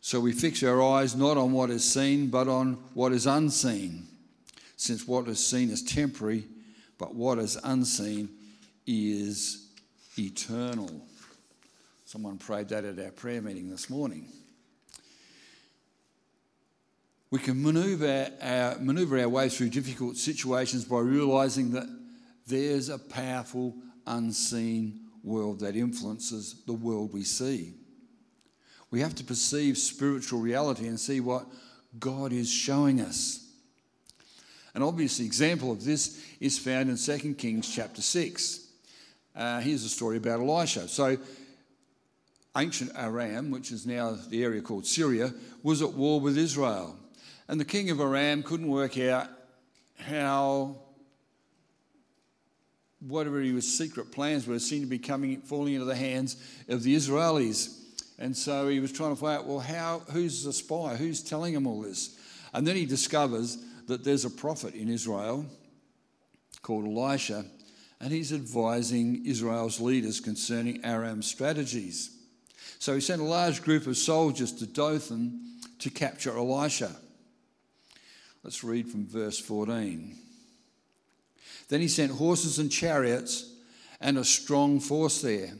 So 0.00 0.20
we 0.20 0.32
fix 0.32 0.62
our 0.62 0.82
eyes 0.82 1.14
not 1.14 1.36
on 1.36 1.52
what 1.52 1.70
is 1.70 1.84
seen, 1.84 2.28
but 2.28 2.48
on 2.48 2.74
what 2.94 3.12
is 3.12 3.26
unseen, 3.26 4.06
since 4.76 5.06
what 5.06 5.28
is 5.28 5.44
seen 5.44 5.70
is 5.70 5.82
temporary, 5.82 6.44
but 6.96 7.14
what 7.14 7.38
is 7.38 7.58
unseen 7.62 8.30
is 8.86 9.66
eternal. 10.18 11.06
Someone 12.06 12.38
prayed 12.38 12.70
that 12.70 12.84
at 12.84 12.98
our 12.98 13.10
prayer 13.10 13.42
meeting 13.42 13.68
this 13.68 13.90
morning. 13.90 14.26
We 17.30 17.38
can 17.38 17.62
maneuver 17.62 18.30
our, 18.40 18.78
maneuver 18.78 19.20
our 19.20 19.28
way 19.28 19.50
through 19.50 19.68
difficult 19.68 20.16
situations 20.16 20.86
by 20.86 21.00
realizing 21.00 21.72
that 21.72 21.86
there's 22.46 22.88
a 22.88 22.98
powerful, 22.98 23.76
unseen 24.08 25.00
world 25.22 25.60
that 25.60 25.76
influences 25.76 26.62
the 26.66 26.72
world 26.72 27.12
we 27.12 27.22
see. 27.22 27.74
We 28.90 29.00
have 29.00 29.14
to 29.16 29.24
perceive 29.24 29.76
spiritual 29.76 30.40
reality 30.40 30.88
and 30.88 30.98
see 30.98 31.20
what 31.20 31.46
God 31.98 32.32
is 32.32 32.50
showing 32.50 33.00
us. 33.00 33.44
An 34.74 34.82
obvious 34.82 35.20
example 35.20 35.72
of 35.72 35.84
this 35.84 36.24
is 36.40 36.58
found 36.58 36.88
in 36.88 36.96
2 36.96 37.34
Kings 37.34 37.68
chapter 37.68 38.00
6. 38.00 38.66
Uh, 39.34 39.60
here's 39.60 39.84
a 39.84 39.88
story 39.88 40.16
about 40.16 40.40
Elisha. 40.40 40.88
So, 40.88 41.16
ancient 42.56 42.92
Aram, 42.96 43.50
which 43.50 43.72
is 43.72 43.86
now 43.86 44.16
the 44.28 44.42
area 44.42 44.60
called 44.62 44.86
Syria, 44.86 45.32
was 45.62 45.82
at 45.82 45.92
war 45.92 46.20
with 46.20 46.36
Israel. 46.36 46.96
And 47.48 47.60
the 47.60 47.64
king 47.64 47.90
of 47.90 48.00
Aram 48.00 48.42
couldn't 48.42 48.68
work 48.68 48.98
out 48.98 49.28
how 49.98 50.76
whatever 53.00 53.40
his 53.40 53.76
secret 53.76 54.10
plans 54.10 54.46
were 54.46 54.58
seemed 54.58 54.82
to 54.82 54.88
be 54.88 54.98
coming 54.98 55.40
falling 55.42 55.74
into 55.74 55.86
the 55.86 55.96
hands 55.96 56.36
of 56.68 56.82
the 56.82 56.94
Israelis. 56.94 57.74
And 58.18 58.36
so 58.36 58.68
he 58.68 58.80
was 58.80 58.92
trying 58.92 59.14
to 59.14 59.20
find 59.20 59.38
out, 59.38 59.46
well, 59.46 59.60
how 59.60 60.02
who's 60.10 60.42
the 60.44 60.52
spy? 60.52 60.96
Who's 60.96 61.22
telling 61.22 61.54
him 61.54 61.66
all 61.66 61.82
this? 61.82 62.18
And 62.52 62.66
then 62.66 62.76
he 62.76 62.86
discovers 62.86 63.58
that 63.86 64.04
there's 64.04 64.24
a 64.24 64.30
prophet 64.30 64.74
in 64.74 64.88
Israel 64.88 65.46
called 66.62 66.84
Elisha 66.86 67.44
and 68.00 68.12
he's 68.12 68.32
advising 68.32 69.26
Israel's 69.26 69.80
leaders 69.80 70.20
concerning 70.20 70.84
Aram's 70.84 71.26
strategies. 71.26 72.10
So 72.78 72.94
he 72.94 73.00
sent 73.00 73.20
a 73.20 73.24
large 73.24 73.62
group 73.62 73.86
of 73.86 73.96
soldiers 73.96 74.52
to 74.52 74.66
Dothan 74.66 75.58
to 75.80 75.90
capture 75.90 76.36
Elisha. 76.36 76.94
Let's 78.44 78.62
read 78.62 78.88
from 78.88 79.06
verse 79.08 79.38
14. 79.38 80.16
Then 81.68 81.80
he 81.80 81.88
sent 81.88 82.12
horses 82.12 82.58
and 82.58 82.70
chariots 82.70 83.52
and 84.00 84.16
a 84.16 84.24
strong 84.24 84.80
force 84.80 85.20
there. 85.22 85.52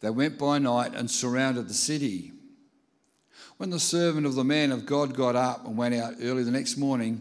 They 0.00 0.10
went 0.10 0.38
by 0.38 0.58
night 0.58 0.94
and 0.94 1.10
surrounded 1.10 1.68
the 1.68 1.74
city. 1.74 2.32
When 3.58 3.70
the 3.70 3.78
servant 3.78 4.26
of 4.26 4.34
the 4.34 4.44
man 4.44 4.72
of 4.72 4.86
God 4.86 5.14
got 5.14 5.36
up 5.36 5.66
and 5.66 5.76
went 5.76 5.94
out 5.94 6.14
early 6.22 6.42
the 6.42 6.50
next 6.50 6.78
morning, 6.78 7.20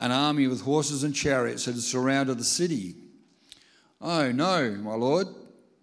an 0.00 0.10
army 0.10 0.48
with 0.48 0.62
horses 0.62 1.04
and 1.04 1.14
chariots 1.14 1.66
had 1.66 1.78
surrounded 1.78 2.38
the 2.38 2.44
city. 2.44 2.96
Oh, 4.00 4.32
no, 4.32 4.72
my 4.72 4.94
Lord, 4.94 5.28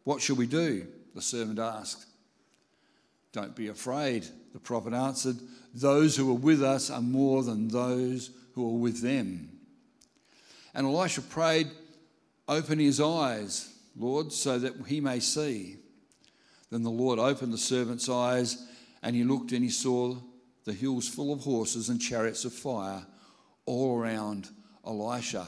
what 0.04 0.22
shall 0.22 0.36
we 0.36 0.48
do? 0.48 0.88
The 1.16 1.22
servant 1.22 1.60
asked. 1.60 2.06
Don't 3.32 3.56
be 3.56 3.68
afraid, 3.68 4.26
the 4.54 4.60
prophet 4.60 4.94
answered. 4.94 5.38
Those 5.74 6.16
who 6.16 6.30
are 6.32 6.40
with 6.40 6.64
us 6.64 6.90
are 6.90 7.02
more 7.02 7.44
than 7.44 7.68
those 7.68 8.32
who 8.54 8.68
are 8.68 8.80
with 8.80 9.02
them. 9.02 9.57
And 10.78 10.86
Elisha 10.86 11.24
prayed, 11.24 11.72
Open 12.48 12.78
his 12.78 13.02
eyes, 13.02 13.74
Lord, 13.98 14.32
so 14.32 14.60
that 14.60 14.76
he 14.86 15.02
may 15.02 15.20
see. 15.20 15.78
Then 16.70 16.84
the 16.84 16.92
Lord 16.92 17.18
opened 17.18 17.52
the 17.52 17.58
servant's 17.58 18.08
eyes, 18.08 18.64
and 19.02 19.16
he 19.16 19.24
looked 19.24 19.52
and 19.52 19.64
he 19.64 19.72
saw 19.72 20.18
the 20.66 20.74
hills 20.74 21.10
full 21.10 21.34
of 21.34 21.40
horses 21.40 21.90
and 21.90 22.00
chariots 22.00 22.46
of 22.46 22.54
fire 22.54 23.04
all 23.66 23.98
around 23.98 24.50
Elisha. 24.86 25.48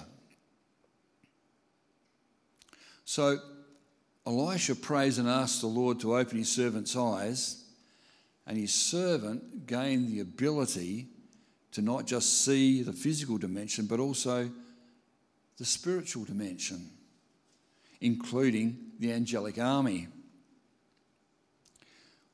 So 3.06 3.38
Elisha 4.26 4.76
prays 4.76 5.20
and 5.20 5.30
asks 5.30 5.62
the 5.62 5.68
Lord 5.68 6.00
to 6.00 6.18
open 6.18 6.40
his 6.40 6.52
servant's 6.52 6.96
eyes, 6.96 7.66
and 8.48 8.58
his 8.58 8.74
servant 8.74 9.68
gained 9.68 10.08
the 10.08 10.22
ability 10.22 11.10
to 11.74 11.84
not 11.84 12.08
just 12.08 12.44
see 12.44 12.82
the 12.82 12.94
physical 12.94 13.38
dimension, 13.38 13.86
but 13.86 14.00
also 14.00 14.50
the 15.60 15.66
spiritual 15.66 16.24
dimension, 16.24 16.90
including 18.00 18.78
the 18.98 19.12
angelic 19.12 19.60
army. 19.60 20.08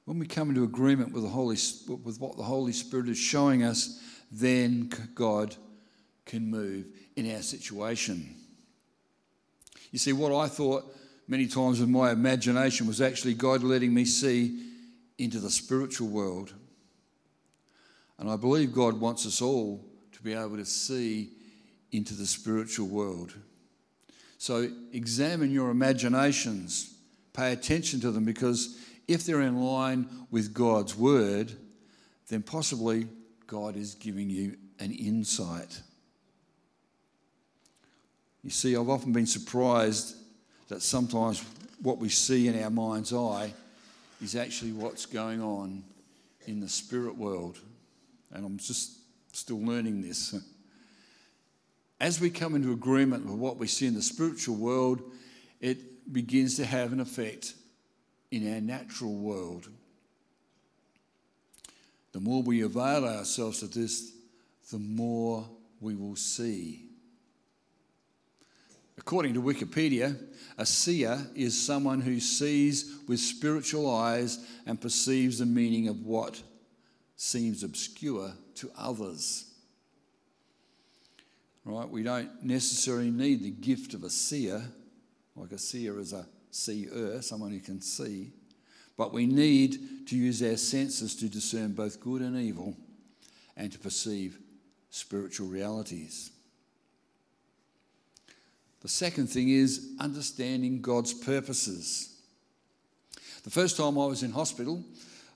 When 0.06 0.20
we 0.20 0.28
come 0.28 0.50
into 0.50 0.64
agreement 0.64 1.12
with, 1.12 1.24
the 1.24 1.30
Holy, 1.30 1.58
with 2.04 2.20
what 2.20 2.38
the 2.38 2.44
Holy 2.44 2.72
Spirit 2.72 3.10
is 3.10 3.18
showing 3.18 3.64
us, 3.64 4.00
then 4.32 4.92
God 5.16 5.56
can 6.26 6.50
move 6.50 6.86
in 7.16 7.34
our 7.34 7.42
situation. 7.42 8.36
You 9.92 9.98
see, 9.98 10.14
what 10.14 10.32
I 10.32 10.48
thought 10.48 10.96
many 11.28 11.48
times 11.48 11.80
with 11.80 11.90
my 11.90 12.12
imagination 12.12 12.86
was 12.86 13.02
actually 13.02 13.34
God 13.34 13.64
letting 13.64 13.94
me 13.94 14.06
see 14.06 14.68
into 15.18 15.40
the 15.40 15.50
spiritual 15.50 16.10
world. 16.10 16.54
And 18.20 18.30
I 18.30 18.36
believe 18.36 18.72
God 18.72 19.00
wants 19.00 19.26
us 19.26 19.42
all 19.42 19.84
to 20.12 20.22
be 20.22 20.34
able 20.34 20.58
to 20.58 20.66
see 20.66 21.32
into 21.92 22.14
the 22.14 22.26
spiritual 22.26 22.88
world. 22.88 23.34
So 24.38 24.70
examine 24.92 25.52
your 25.52 25.72
imaginations, 25.72 26.94
pay 27.34 27.54
attention 27.54 28.00
to 28.02 28.12
them, 28.12 28.26
because 28.26 28.78
if 29.08 29.26
they're 29.26 29.42
in 29.42 29.62
line 29.62 30.08
with 30.32 30.54
God's 30.54 30.96
word, 30.96 31.52
then 32.30 32.42
possibly 32.42 33.08
God 33.48 33.76
is 33.76 33.96
giving 33.96 34.30
you 34.30 34.58
an 34.80 34.92
insight. 34.92 35.82
You 38.44 38.50
see, 38.50 38.76
I've 38.76 38.90
often 38.90 39.12
been 39.12 39.28
surprised 39.28 40.16
that 40.68 40.82
sometimes 40.82 41.44
what 41.82 41.98
we 41.98 42.10
see 42.10 42.48
in 42.48 42.62
our 42.64 42.70
mind's 42.70 43.14
eye 43.14 43.54
is 44.22 44.36
actually 44.36 44.72
what's 44.72 45.06
going 45.06 45.42
on 45.42 45.84
in 46.48 46.60
the 46.60 46.70
spirit 46.70 47.16
world. 47.16 47.60
And 48.32 48.46
I'm 48.46 48.58
just 48.58 48.98
still 49.32 49.60
learning 49.60 50.02
this. 50.02 50.36
As 52.00 52.20
we 52.20 52.30
come 52.30 52.56
into 52.56 52.74
agreement 52.74 53.26
with 53.26 53.36
what 53.36 53.58
we 53.58 53.68
see 53.68 53.88
in 53.88 53.94
the 53.94 54.02
spiritual 54.02 54.56
world, 54.56 55.02
it 55.62 56.12
begins 56.12 56.56
to 56.58 56.66
have 56.66 56.92
an 56.92 57.00
effect 57.00 57.54
in 58.32 58.54
our 58.54 58.62
natural 58.62 59.14
world. 59.14 59.70
The 62.12 62.20
more 62.20 62.44
we 62.44 62.62
avail 62.62 63.06
ourselves 63.06 63.64
of 63.64 63.74
this, 63.74 64.12
the 64.72 64.80
more 64.80 65.50
we 65.80 65.96
will 65.96 66.16
see. 66.16 66.86
According 68.98 69.34
to 69.34 69.42
Wikipedia, 69.42 70.18
a 70.58 70.66
seer 70.66 71.20
is 71.36 71.62
someone 71.62 72.02
who 72.02 72.20
sees 72.20 72.96
with 73.08 73.20
spiritual 73.20 73.94
eyes 73.94 74.40
and 74.66 74.80
perceives 74.80 75.40
the 75.40 75.46
meaning 75.46 75.88
of 75.88 76.06
what 76.06 76.42
seems 77.18 77.64
obscure 77.64 78.34
to 78.56 78.72
others. 78.78 79.45
Right? 81.66 81.90
We 81.90 82.04
don't 82.04 82.44
necessarily 82.44 83.10
need 83.10 83.42
the 83.42 83.50
gift 83.50 83.96
of 83.96 84.04
a 84.04 84.10
seer, 84.10 84.64
like 85.36 85.52
a 85.52 85.58
seer 85.58 86.00
is 86.00 86.14
a 86.14 86.28
seer, 86.52 87.22
someone 87.24 87.52
who 87.52 87.60
can 87.60 87.82
see, 87.82 88.32
but 88.98 89.12
we 89.12 89.26
need 89.26 90.08
to 90.08 90.16
use 90.16 90.44
our 90.44 90.58
senses 90.58 91.16
to 91.16 91.28
discern 91.28 91.74
both 91.74 92.00
good 92.00 92.22
and 92.22 92.38
evil 92.38 92.78
and 93.58 93.72
to 93.72 93.80
perceive 93.80 94.38
spiritual 94.92 95.48
realities. 95.48 96.32
The 98.82 98.88
second 98.88 99.28
thing 99.28 99.50
is 99.50 99.96
understanding 100.00 100.82
God's 100.82 101.14
purposes. 101.14 102.16
The 103.44 103.50
first 103.50 103.76
time 103.78 103.98
I 103.98 104.06
was 104.06 104.22
in 104.22 104.32
hospital, 104.32 104.84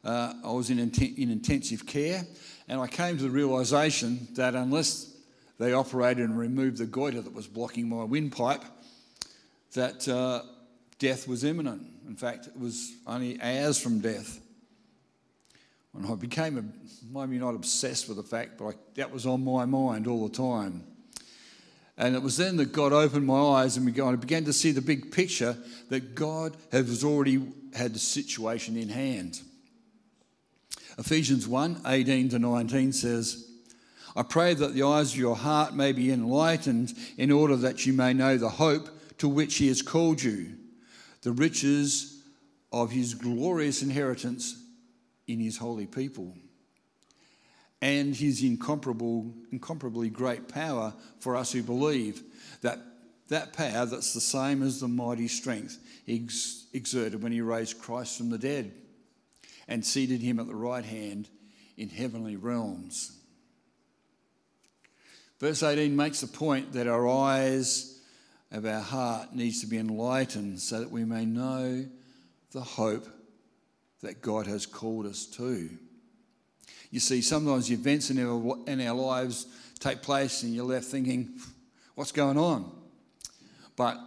uh, 0.04 0.34
I 0.44 0.52
was 0.52 0.70
in, 0.70 0.78
in 0.78 1.32
intensive 1.32 1.88
care, 1.88 2.24
and 2.68 2.80
I 2.80 2.88
came 2.88 3.18
to 3.18 3.24
the 3.24 3.30
realization 3.32 4.28
that 4.36 4.54
unless 4.54 5.19
they 5.60 5.74
operated 5.74 6.24
and 6.24 6.40
removed 6.40 6.78
the 6.78 6.86
goiter 6.86 7.22
that 7.22 7.34
was 7.34 7.46
blocking 7.46 7.88
my 7.88 8.04
windpipe, 8.06 8.64
that 9.74 10.08
uh, 10.08 10.42
death 10.98 11.28
was 11.28 11.44
imminent. 11.44 11.86
In 12.08 12.16
fact, 12.16 12.48
it 12.48 12.58
was 12.58 12.94
only 13.06 13.40
hours 13.42 13.80
from 13.80 14.00
death. 14.00 14.40
And 15.94 16.08
I 16.08 16.16
became, 16.16 16.74
maybe 17.12 17.38
not 17.38 17.56
obsessed 17.56 18.08
with 18.08 18.18
the 18.18 18.24
fact, 18.24 18.58
but 18.58 18.68
I, 18.68 18.72
that 18.96 19.12
was 19.12 19.26
on 19.26 19.44
my 19.44 19.66
mind 19.66 20.08
all 20.08 20.28
the 20.28 20.36
time. 20.36 20.84
And 21.98 22.16
it 22.16 22.22
was 22.22 22.38
then 22.38 22.56
that 22.58 22.72
God 22.72 22.94
opened 22.94 23.26
my 23.26 23.40
eyes 23.40 23.76
and 23.76 24.02
I 24.02 24.16
began 24.16 24.46
to 24.46 24.54
see 24.54 24.72
the 24.72 24.82
big 24.82 25.12
picture 25.12 25.58
that 25.90 26.16
God 26.16 26.56
has 26.72 27.04
already 27.04 27.42
had 27.74 27.94
the 27.94 28.00
situation 28.00 28.78
in 28.78 28.88
hand. 28.88 29.42
Ephesians 30.98 31.48
1 31.48 31.82
18 31.86 32.30
to 32.30 32.40
19 32.40 32.94
says, 32.94 33.49
I 34.16 34.24
pray 34.24 34.54
that 34.54 34.74
the 34.74 34.84
eyes 34.84 35.14
of 35.14 35.20
your 35.20 35.36
heart 35.36 35.76
may 35.76 35.92
be 35.92 36.12
enlightened 36.12 36.94
in 37.18 37.32
order 37.32 37.56
that 37.58 37.86
you 37.86 37.94
may 37.94 38.14
know 38.14 38.38
the 38.38 38.50
hope 38.50 38.90
to 39.20 39.28
which 39.28 39.56
He 39.56 39.68
has 39.68 39.82
called 39.82 40.22
you, 40.22 40.56
the 41.22 41.32
riches 41.32 42.24
of 42.72 42.92
His 42.92 43.14
glorious 43.14 43.82
inheritance 43.82 44.62
in 45.28 45.40
His 45.40 45.58
holy 45.58 45.86
people 45.86 46.36
and 47.82 48.16
his 48.16 48.44
incomparable, 48.44 49.34
incomparably 49.52 50.10
great 50.10 50.48
power 50.48 50.94
for 51.20 51.36
us 51.36 51.52
who 51.52 51.64
believe. 51.64 52.24
That, 52.62 52.80
that 53.30 53.54
power 53.54 53.86
that's 53.86 54.14
the 54.14 54.22
same 54.22 54.64
as 54.64 54.80
the 54.80 54.88
mighty 54.88 55.28
strength 55.28 55.78
ex- 56.08 56.66
exerted 56.74 57.24
when 57.24 57.32
he 57.32 57.42
raised 57.42 57.80
Christ 57.80 58.18
from 58.18 58.30
the 58.30 58.38
dead 58.38 58.74
and 59.68 59.86
seated 59.86 60.22
him 60.22 60.40
at 60.40 60.48
the 60.48 60.56
right 60.56 60.84
hand 60.84 61.30
in 61.78 61.90
heavenly 61.90 62.36
realms. 62.36 63.18
Verse 65.40 65.64
18 65.64 65.96
makes 65.96 66.22
the 66.22 66.28
point 66.28 66.74
that 66.74 66.88
our 66.88 67.08
eyes 67.08 68.00
of 68.52 68.66
our 68.66 68.82
heart 68.82 69.34
needs 69.34 69.62
to 69.62 69.68
be 69.68 69.78
enlightened 69.78 70.60
so 70.60 70.80
that 70.80 70.92
we 70.92 71.06
may 71.06 71.26
know 71.26 71.86
the 72.52 72.62
hope 72.62 73.08
that 74.02 74.22
God 74.22 74.48
has 74.48 74.66
called 74.66 75.06
us 75.06 75.26
to. 75.28 75.70
You 76.92 77.00
see, 77.00 77.22
sometimes 77.22 77.72
events 77.72 78.10
in 78.10 78.20
our, 78.20 78.58
in 78.68 78.82
our 78.82 78.96
lives 78.96 79.46
take 79.80 80.02
place 80.02 80.44
and 80.44 80.54
you're 80.54 80.66
left 80.66 80.86
thinking, 80.86 81.30
what's 81.96 82.12
going 82.12 82.38
on? 82.38 82.72
But 83.76 83.98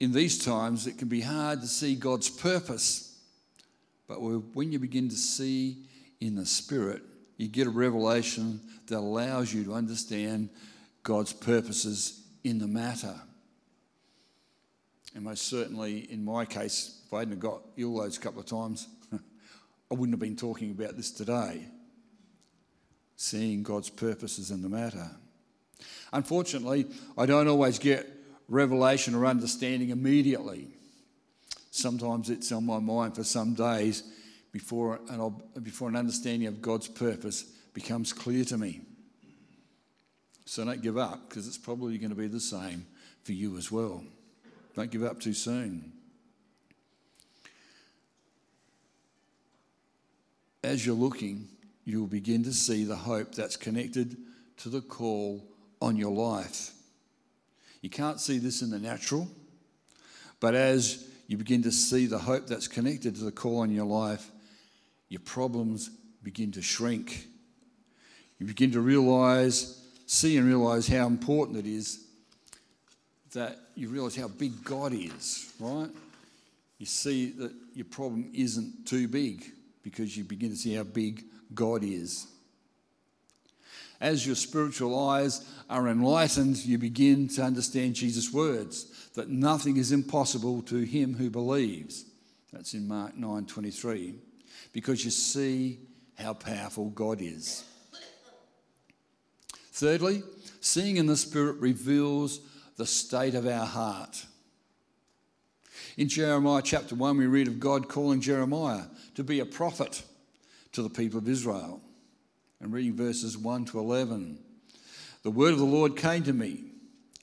in 0.00 0.12
these 0.12 0.42
times, 0.42 0.86
it 0.86 0.96
can 0.98 1.08
be 1.08 1.20
hard 1.20 1.60
to 1.60 1.66
see 1.66 1.96
God's 1.96 2.30
purpose. 2.30 3.18
But 4.08 4.20
when 4.20 4.72
you 4.72 4.78
begin 4.78 5.08
to 5.08 5.16
see 5.16 5.84
in 6.20 6.34
the 6.36 6.46
Spirit, 6.46 7.02
you 7.42 7.48
get 7.48 7.66
a 7.66 7.70
revelation 7.70 8.60
that 8.86 8.98
allows 8.98 9.52
you 9.52 9.64
to 9.64 9.74
understand 9.74 10.48
God's 11.02 11.32
purposes 11.32 12.22
in 12.44 12.60
the 12.60 12.68
matter. 12.68 13.14
And 15.16 15.24
most 15.24 15.48
certainly, 15.48 16.10
in 16.12 16.24
my 16.24 16.44
case, 16.44 17.00
if 17.04 17.12
I 17.12 17.18
hadn't 17.20 17.40
got 17.40 17.62
ill 17.76 17.96
those 17.96 18.16
couple 18.16 18.38
of 18.38 18.46
times, 18.46 18.86
I 19.12 19.18
wouldn't 19.94 20.12
have 20.12 20.20
been 20.20 20.36
talking 20.36 20.70
about 20.70 20.96
this 20.96 21.10
today 21.10 21.66
seeing 23.16 23.64
God's 23.64 23.90
purposes 23.90 24.52
in 24.52 24.62
the 24.62 24.68
matter. 24.68 25.10
Unfortunately, 26.12 26.86
I 27.18 27.26
don't 27.26 27.48
always 27.48 27.78
get 27.78 28.08
revelation 28.48 29.16
or 29.16 29.26
understanding 29.26 29.90
immediately. 29.90 30.68
Sometimes 31.72 32.30
it's 32.30 32.52
on 32.52 32.66
my 32.66 32.78
mind 32.78 33.16
for 33.16 33.24
some 33.24 33.54
days 33.54 34.04
before 34.52 35.00
an, 35.08 35.34
before 35.62 35.88
an 35.88 35.96
understanding 35.96 36.46
of 36.46 36.62
God's 36.62 36.88
purpose 36.88 37.42
becomes 37.72 38.12
clear 38.12 38.44
to 38.44 38.58
me. 38.58 38.82
So 40.44 40.64
don't 40.64 40.82
give 40.82 40.98
up 40.98 41.28
because 41.28 41.48
it's 41.48 41.58
probably 41.58 41.96
going 41.98 42.10
to 42.10 42.16
be 42.16 42.26
the 42.26 42.40
same 42.40 42.86
for 43.22 43.32
you 43.32 43.56
as 43.56 43.72
well. 43.72 44.04
Don't 44.76 44.90
give 44.90 45.02
up 45.02 45.20
too 45.20 45.32
soon. 45.32 45.92
As 50.62 50.84
you're 50.84 50.94
looking, 50.94 51.48
you'll 51.84 52.06
begin 52.06 52.44
to 52.44 52.52
see 52.52 52.84
the 52.84 52.96
hope 52.96 53.34
that's 53.34 53.56
connected 53.56 54.16
to 54.58 54.68
the 54.68 54.80
call 54.80 55.42
on 55.80 55.96
your 55.96 56.12
life. 56.12 56.72
You 57.80 57.90
can't 57.90 58.20
see 58.20 58.38
this 58.38 58.62
in 58.62 58.70
the 58.70 58.78
natural, 58.78 59.28
but 60.38 60.54
as 60.54 61.08
you 61.26 61.36
begin 61.36 61.62
to 61.62 61.72
see 61.72 62.06
the 62.06 62.18
hope 62.18 62.46
that's 62.46 62.68
connected 62.68 63.16
to 63.16 63.24
the 63.24 63.32
call 63.32 63.58
on 63.58 63.70
your 63.72 63.86
life, 63.86 64.30
your 65.12 65.20
problems 65.20 65.90
begin 66.22 66.50
to 66.52 66.62
shrink. 66.62 67.26
You 68.38 68.46
begin 68.46 68.72
to 68.72 68.80
realize, 68.80 69.86
see 70.06 70.38
and 70.38 70.46
realize 70.46 70.88
how 70.88 71.06
important 71.06 71.58
it 71.58 71.66
is 71.66 72.06
that 73.34 73.58
you 73.74 73.90
realize 73.90 74.16
how 74.16 74.28
big 74.28 74.64
God 74.64 74.94
is, 74.94 75.52
right? 75.60 75.90
You 76.78 76.86
see 76.86 77.30
that 77.32 77.52
your 77.74 77.84
problem 77.84 78.30
isn't 78.32 78.86
too 78.86 79.06
big 79.06 79.44
because 79.82 80.16
you 80.16 80.24
begin 80.24 80.48
to 80.48 80.56
see 80.56 80.74
how 80.76 80.84
big 80.84 81.24
God 81.54 81.84
is. 81.84 82.26
As 84.00 84.26
your 84.26 84.34
spiritual 84.34 84.98
eyes 84.98 85.46
are 85.68 85.88
enlightened, 85.88 86.56
you 86.64 86.78
begin 86.78 87.28
to 87.28 87.42
understand 87.42 87.96
Jesus' 87.96 88.32
words 88.32 89.10
that 89.12 89.28
nothing 89.28 89.76
is 89.76 89.92
impossible 89.92 90.62
to 90.62 90.76
him 90.76 91.14
who 91.14 91.28
believes. 91.28 92.06
That's 92.50 92.72
in 92.72 92.88
Mark 92.88 93.14
9:23. 93.14 94.31
Because 94.72 95.04
you 95.04 95.10
see 95.10 95.80
how 96.18 96.34
powerful 96.34 96.90
God 96.90 97.20
is. 97.20 97.64
Thirdly, 99.72 100.22
seeing 100.60 100.96
in 100.96 101.06
the 101.06 101.16
Spirit 101.16 101.56
reveals 101.56 102.40
the 102.76 102.86
state 102.86 103.34
of 103.34 103.46
our 103.46 103.66
heart. 103.66 104.26
In 105.96 106.08
Jeremiah 106.08 106.62
chapter 106.64 106.94
1, 106.94 107.16
we 107.16 107.26
read 107.26 107.48
of 107.48 107.60
God 107.60 107.88
calling 107.88 108.20
Jeremiah 108.20 108.84
to 109.14 109.24
be 109.24 109.40
a 109.40 109.46
prophet 109.46 110.02
to 110.72 110.82
the 110.82 110.88
people 110.88 111.18
of 111.18 111.28
Israel. 111.28 111.80
And 112.60 112.72
reading 112.72 112.96
verses 112.96 113.36
1 113.36 113.66
to 113.66 113.78
11. 113.78 114.38
The 115.22 115.30
word 115.30 115.52
of 115.52 115.58
the 115.58 115.64
Lord 115.64 115.96
came 115.96 116.22
to 116.24 116.32
me. 116.32 116.64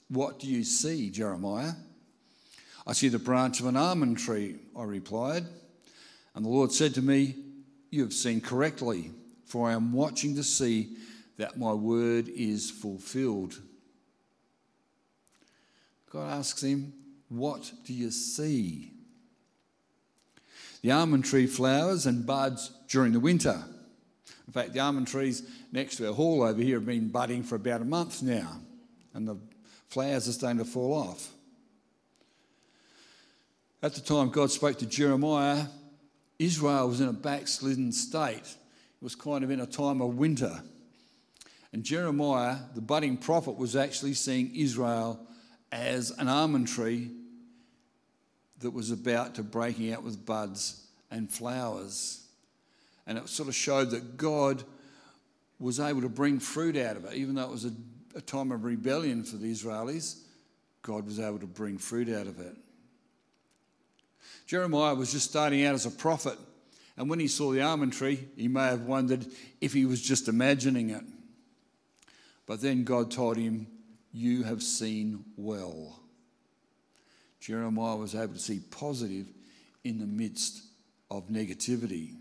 What 0.08 0.38
do 0.38 0.46
you 0.46 0.64
see, 0.64 1.10
Jeremiah? 1.10 1.72
I 2.86 2.92
see 2.92 3.08
the 3.08 3.18
branch 3.18 3.60
of 3.60 3.66
an 3.66 3.76
almond 3.76 4.18
tree, 4.18 4.56
I 4.76 4.84
replied. 4.84 5.46
And 6.34 6.44
the 6.44 6.48
Lord 6.48 6.72
said 6.72 6.94
to 6.94 7.02
me, 7.02 7.36
You 7.90 8.02
have 8.02 8.12
seen 8.12 8.40
correctly, 8.40 9.10
for 9.46 9.68
I 9.68 9.72
am 9.72 9.92
watching 9.92 10.36
to 10.36 10.44
see 10.44 10.96
that 11.36 11.58
my 11.58 11.72
word 11.72 12.28
is 12.28 12.70
fulfilled. 12.70 13.60
God 16.12 16.30
asks 16.38 16.62
him, 16.62 16.92
What 17.28 17.72
do 17.84 17.92
you 17.92 18.10
see? 18.10 18.92
The 20.82 20.92
almond 20.92 21.24
tree 21.24 21.46
flowers 21.46 22.06
and 22.06 22.26
buds 22.26 22.70
during 22.88 23.12
the 23.12 23.20
winter. 23.20 23.62
In 24.46 24.52
fact, 24.52 24.72
the 24.72 24.80
almond 24.80 25.06
trees 25.06 25.48
next 25.72 25.96
to 25.96 26.08
our 26.08 26.14
hall 26.14 26.42
over 26.42 26.60
here 26.60 26.76
have 26.76 26.86
been 26.86 27.08
budding 27.08 27.42
for 27.42 27.56
about 27.56 27.82
a 27.82 27.84
month 27.84 28.22
now, 28.22 28.60
and 29.14 29.28
the 29.28 29.36
flowers 29.88 30.28
are 30.28 30.32
starting 30.32 30.58
to 30.58 30.64
fall 30.64 30.92
off. 30.92 31.28
At 33.82 33.94
the 33.94 34.00
time 34.00 34.30
God 34.30 34.50
spoke 34.50 34.78
to 34.78 34.86
Jeremiah, 34.86 35.66
Israel 36.40 36.88
was 36.88 37.02
in 37.02 37.08
a 37.08 37.12
backslidden 37.12 37.92
state. 37.92 38.38
It 38.38 39.02
was 39.02 39.14
kind 39.14 39.44
of 39.44 39.50
in 39.50 39.60
a 39.60 39.66
time 39.66 40.00
of 40.00 40.16
winter. 40.16 40.62
And 41.70 41.84
Jeremiah, 41.84 42.56
the 42.74 42.80
budding 42.80 43.18
prophet, 43.18 43.56
was 43.56 43.76
actually 43.76 44.14
seeing 44.14 44.54
Israel 44.56 45.20
as 45.70 46.10
an 46.12 46.28
almond 46.28 46.66
tree 46.66 47.10
that 48.60 48.70
was 48.70 48.90
about 48.90 49.34
to 49.34 49.42
breaking 49.42 49.92
out 49.92 50.02
with 50.02 50.24
buds 50.24 50.86
and 51.10 51.30
flowers. 51.30 52.26
And 53.06 53.18
it 53.18 53.28
sort 53.28 53.50
of 53.50 53.54
showed 53.54 53.90
that 53.90 54.16
God 54.16 54.64
was 55.58 55.78
able 55.78 56.00
to 56.00 56.08
bring 56.08 56.40
fruit 56.40 56.74
out 56.74 56.96
of 56.96 57.04
it, 57.04 57.14
even 57.14 57.34
though 57.34 57.44
it 57.44 57.50
was 57.50 57.66
a, 57.66 57.72
a 58.14 58.20
time 58.22 58.50
of 58.50 58.64
rebellion 58.64 59.24
for 59.24 59.36
the 59.36 59.52
Israelis. 59.52 60.20
God 60.80 61.04
was 61.04 61.20
able 61.20 61.38
to 61.38 61.46
bring 61.46 61.76
fruit 61.76 62.08
out 62.08 62.26
of 62.26 62.40
it. 62.40 62.56
Jeremiah 64.50 64.96
was 64.96 65.12
just 65.12 65.30
starting 65.30 65.64
out 65.64 65.76
as 65.76 65.86
a 65.86 65.92
prophet, 65.92 66.36
and 66.96 67.08
when 67.08 67.20
he 67.20 67.28
saw 67.28 67.52
the 67.52 67.62
almond 67.62 67.92
tree, 67.92 68.26
he 68.36 68.48
may 68.48 68.64
have 68.64 68.80
wondered 68.80 69.24
if 69.60 69.72
he 69.72 69.86
was 69.86 70.02
just 70.02 70.26
imagining 70.26 70.90
it. 70.90 71.04
But 72.46 72.60
then 72.60 72.82
God 72.82 73.12
told 73.12 73.36
him, 73.36 73.68
You 74.12 74.42
have 74.42 74.60
seen 74.60 75.24
well. 75.36 76.00
Jeremiah 77.38 77.94
was 77.94 78.16
able 78.16 78.34
to 78.34 78.40
see 78.40 78.58
positive 78.72 79.28
in 79.84 80.00
the 80.00 80.06
midst 80.06 80.64
of 81.12 81.28
negativity. 81.28 82.16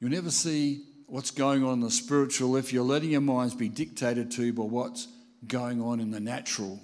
You'll 0.00 0.10
never 0.10 0.30
see 0.30 0.84
what's 1.06 1.30
going 1.30 1.64
on 1.64 1.72
in 1.72 1.80
the 1.80 1.90
spiritual 1.90 2.58
if 2.58 2.74
you're 2.74 2.84
letting 2.84 3.12
your 3.12 3.22
minds 3.22 3.54
be 3.54 3.70
dictated 3.70 4.30
to 4.32 4.52
by 4.52 4.64
what's 4.64 5.08
going 5.46 5.80
on 5.80 5.98
in 5.98 6.10
the 6.10 6.20
natural. 6.20 6.78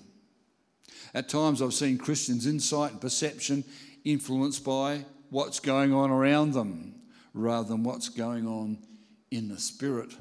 At 1.14 1.28
times, 1.28 1.62
I've 1.62 1.74
seen 1.74 1.98
Christians' 1.98 2.46
insight 2.46 2.92
and 2.92 3.00
perception 3.00 3.64
influenced 4.04 4.64
by 4.64 5.04
what's 5.30 5.60
going 5.60 5.92
on 5.92 6.10
around 6.10 6.52
them 6.52 6.94
rather 7.34 7.68
than 7.68 7.82
what's 7.82 8.08
going 8.08 8.46
on 8.46 8.78
in 9.30 9.48
the 9.48 9.58
spirit. 9.58 10.14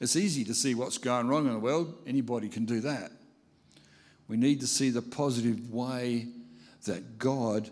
It's 0.00 0.16
easy 0.16 0.44
to 0.44 0.54
see 0.54 0.74
what's 0.74 0.98
going 0.98 1.28
wrong 1.28 1.46
in 1.46 1.52
the 1.52 1.58
world, 1.58 1.94
anybody 2.06 2.48
can 2.48 2.64
do 2.64 2.80
that. 2.80 3.12
We 4.28 4.36
need 4.36 4.60
to 4.60 4.66
see 4.66 4.90
the 4.90 5.02
positive 5.02 5.72
way 5.72 6.28
that 6.86 7.18
God 7.18 7.70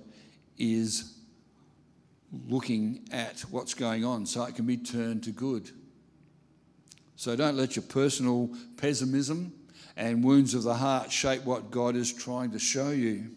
is 0.56 1.14
looking 2.48 3.08
at 3.10 3.40
what's 3.50 3.74
going 3.74 4.04
on 4.04 4.26
so 4.26 4.44
it 4.44 4.54
can 4.54 4.66
be 4.66 4.76
turned 4.76 5.24
to 5.24 5.30
good. 5.30 5.70
So 7.16 7.36
don't 7.36 7.56
let 7.56 7.76
your 7.76 7.84
personal 7.84 8.50
pessimism 8.76 9.52
and 9.96 10.24
wounds 10.24 10.54
of 10.54 10.62
the 10.62 10.74
heart 10.74 11.12
shape 11.12 11.44
what 11.44 11.70
God 11.70 11.96
is 11.96 12.12
trying 12.12 12.50
to 12.52 12.58
show 12.58 12.90
you. 12.90 13.30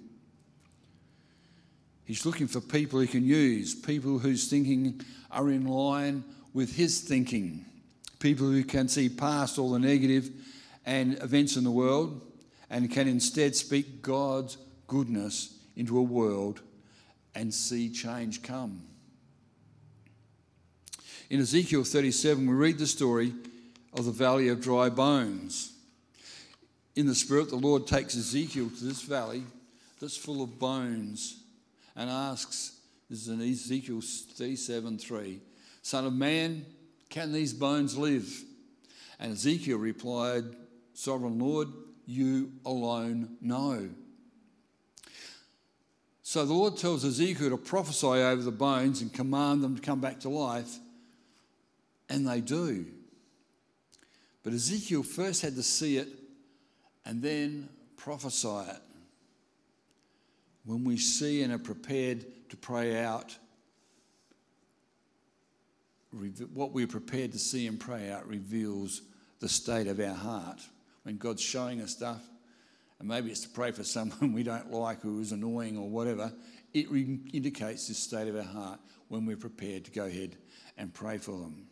He's 2.05 2.25
looking 2.25 2.47
for 2.47 2.61
people 2.61 2.99
he 2.99 3.07
can 3.07 3.25
use, 3.25 3.75
people 3.75 4.19
whose 4.19 4.49
thinking 4.49 5.01
are 5.29 5.49
in 5.49 5.65
line 5.65 6.23
with 6.53 6.75
his 6.75 7.01
thinking, 7.01 7.65
people 8.19 8.47
who 8.47 8.63
can 8.63 8.87
see 8.87 9.09
past 9.09 9.59
all 9.59 9.71
the 9.71 9.79
negative 9.79 10.29
and 10.85 11.21
events 11.21 11.57
in 11.57 11.63
the 11.63 11.71
world 11.71 12.21
and 12.69 12.89
can 12.91 13.07
instead 13.07 13.55
speak 13.55 14.01
God's 14.01 14.57
goodness 14.87 15.53
into 15.75 15.97
a 15.97 16.01
world 16.01 16.61
and 17.35 17.53
see 17.53 17.89
change 17.89 18.41
come. 18.41 18.81
In 21.29 21.41
Ezekiel 21.41 21.83
37, 21.83 22.47
we 22.47 22.53
read 22.53 22.77
the 22.79 22.87
story 22.87 23.33
of 23.93 24.05
the 24.05 24.11
valley 24.11 24.47
of 24.47 24.61
dry 24.61 24.89
bones 24.89 25.76
in 26.97 27.05
the 27.05 27.13
Spirit, 27.13 27.49
the 27.49 27.55
Lord 27.55 27.85
takes 27.85 28.17
Ezekiel 28.17 28.71
to 28.75 28.83
this 28.83 29.03
valley 29.03 29.43
that's 30.01 30.17
full 30.17 30.41
of 30.41 30.57
bones 30.57 31.43
and 31.95 32.09
asks, 32.09 32.79
this 33.07 33.19
is 33.19 33.27
in 33.27 33.39
Ezekiel 33.39 34.01
37 34.01 34.97
3, 34.97 35.39
Son 35.83 36.05
of 36.07 36.13
man, 36.13 36.65
can 37.09 37.31
these 37.31 37.53
bones 37.53 37.95
live? 37.95 38.27
And 39.19 39.33
Ezekiel 39.33 39.77
replied, 39.77 40.43
Sovereign 40.95 41.37
Lord, 41.37 41.67
you 42.07 42.51
alone 42.65 43.37
know. 43.41 43.89
So 46.23 46.45
the 46.45 46.53
Lord 46.53 46.77
tells 46.77 47.05
Ezekiel 47.05 47.51
to 47.51 47.57
prophesy 47.57 48.07
over 48.07 48.41
the 48.41 48.51
bones 48.51 49.03
and 49.03 49.13
command 49.13 49.63
them 49.63 49.75
to 49.75 49.81
come 49.83 50.01
back 50.01 50.19
to 50.21 50.29
life, 50.29 50.79
and 52.09 52.27
they 52.27 52.41
do. 52.41 52.87
But 54.41 54.53
Ezekiel 54.53 55.03
first 55.03 55.43
had 55.43 55.55
to 55.55 55.63
see 55.63 55.97
it 55.97 56.07
and 57.07 57.21
then 57.21 57.69
prophesy 57.95 58.69
it. 58.69 58.81
When 60.65 60.83
we 60.83 60.97
see 60.97 61.41
and 61.41 61.53
are 61.53 61.57
prepared 61.57 62.25
to 62.49 62.57
pray 62.57 63.01
out, 63.01 63.35
what 66.53 66.73
we're 66.73 66.85
prepared 66.85 67.31
to 67.31 67.39
see 67.39 67.65
and 67.65 67.79
pray 67.79 68.11
out 68.11 68.27
reveals 68.27 69.01
the 69.39 69.47
state 69.47 69.87
of 69.87 70.01
our 70.01 70.13
heart. 70.13 70.61
When 71.03 71.17
God's 71.17 71.41
showing 71.41 71.79
us 71.79 71.91
stuff, 71.91 72.21
and 72.99 73.07
maybe 73.07 73.31
it's 73.31 73.41
to 73.41 73.49
pray 73.49 73.71
for 73.71 73.85
someone 73.85 74.33
we 74.33 74.43
don't 74.43 74.71
like 74.71 75.01
who 75.01 75.21
is 75.21 75.31
annoying 75.31 75.77
or 75.77 75.89
whatever, 75.89 76.33
it 76.73 76.87
indicates 77.33 77.87
the 77.87 77.93
state 77.93 78.27
of 78.27 78.35
our 78.35 78.43
heart 78.43 78.81
when 79.07 79.25
we're 79.25 79.37
prepared 79.37 79.85
to 79.85 79.91
go 79.91 80.05
ahead 80.05 80.35
and 80.77 80.93
pray 80.93 81.17
for 81.17 81.39
them. 81.39 81.67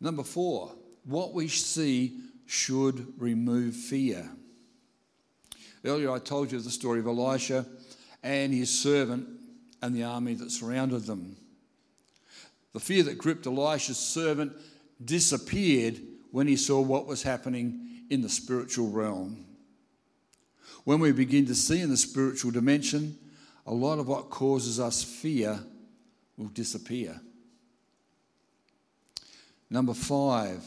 Number 0.00 0.22
four, 0.22 0.74
what 1.04 1.34
we 1.34 1.48
see 1.48 2.18
should 2.46 3.14
remove 3.18 3.74
fear. 3.74 4.30
Earlier, 5.84 6.10
I 6.10 6.18
told 6.18 6.50
you 6.50 6.60
the 6.60 6.70
story 6.70 7.00
of 7.00 7.06
Elisha 7.06 7.66
and 8.22 8.52
his 8.52 8.70
servant 8.70 9.28
and 9.82 9.94
the 9.94 10.04
army 10.04 10.34
that 10.34 10.50
surrounded 10.50 11.04
them. 11.04 11.36
The 12.72 12.80
fear 12.80 13.02
that 13.04 13.18
gripped 13.18 13.46
Elisha's 13.46 13.98
servant 13.98 14.52
disappeared 15.04 16.00
when 16.30 16.46
he 16.46 16.56
saw 16.56 16.80
what 16.80 17.06
was 17.06 17.22
happening 17.22 18.02
in 18.10 18.22
the 18.22 18.28
spiritual 18.28 18.88
realm. 18.88 19.44
When 20.84 21.00
we 21.00 21.12
begin 21.12 21.46
to 21.46 21.54
see 21.54 21.80
in 21.80 21.90
the 21.90 21.96
spiritual 21.96 22.50
dimension, 22.50 23.18
a 23.66 23.72
lot 23.72 23.98
of 23.98 24.08
what 24.08 24.30
causes 24.30 24.80
us 24.80 25.02
fear 25.02 25.60
will 26.36 26.48
disappear. 26.48 27.20
Number 29.70 29.94
five, 29.94 30.62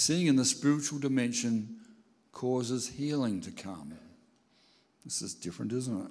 Seeing 0.00 0.28
in 0.28 0.36
the 0.36 0.46
spiritual 0.46 0.98
dimension 0.98 1.76
causes 2.32 2.88
healing 2.88 3.42
to 3.42 3.50
come. 3.50 3.92
This 5.04 5.20
is 5.20 5.34
different, 5.34 5.74
isn't 5.74 6.00
it? 6.06 6.10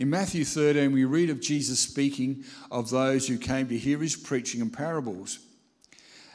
In 0.00 0.10
Matthew 0.10 0.44
13, 0.44 0.90
we 0.90 1.04
read 1.04 1.30
of 1.30 1.40
Jesus 1.40 1.78
speaking 1.78 2.42
of 2.68 2.90
those 2.90 3.28
who 3.28 3.38
came 3.38 3.68
to 3.68 3.78
hear 3.78 3.98
his 3.98 4.16
preaching 4.16 4.60
and 4.60 4.72
parables. 4.72 5.38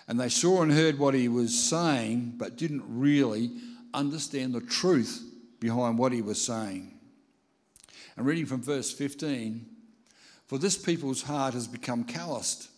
And 0.08 0.18
they 0.18 0.30
saw 0.30 0.62
and 0.62 0.72
heard 0.72 0.98
what 0.98 1.14
he 1.14 1.28
was 1.28 1.62
saying, 1.62 2.36
but 2.38 2.56
didn't 2.56 2.86
really 2.88 3.52
understand 3.94 4.54
the 4.54 4.62
truth 4.62 5.22
behind 5.60 5.98
what 5.98 6.14
he 6.14 6.22
was 6.22 6.42
saying. 6.42 6.98
And 8.16 8.26
reading 8.26 8.46
from 8.46 8.64
verse 8.64 8.94
15 8.94 9.66
For 10.48 10.58
this 10.58 10.78
people's 10.78 11.24
heart 11.24 11.54
has 11.54 11.68
become 11.68 12.06
calloused. 12.06 12.70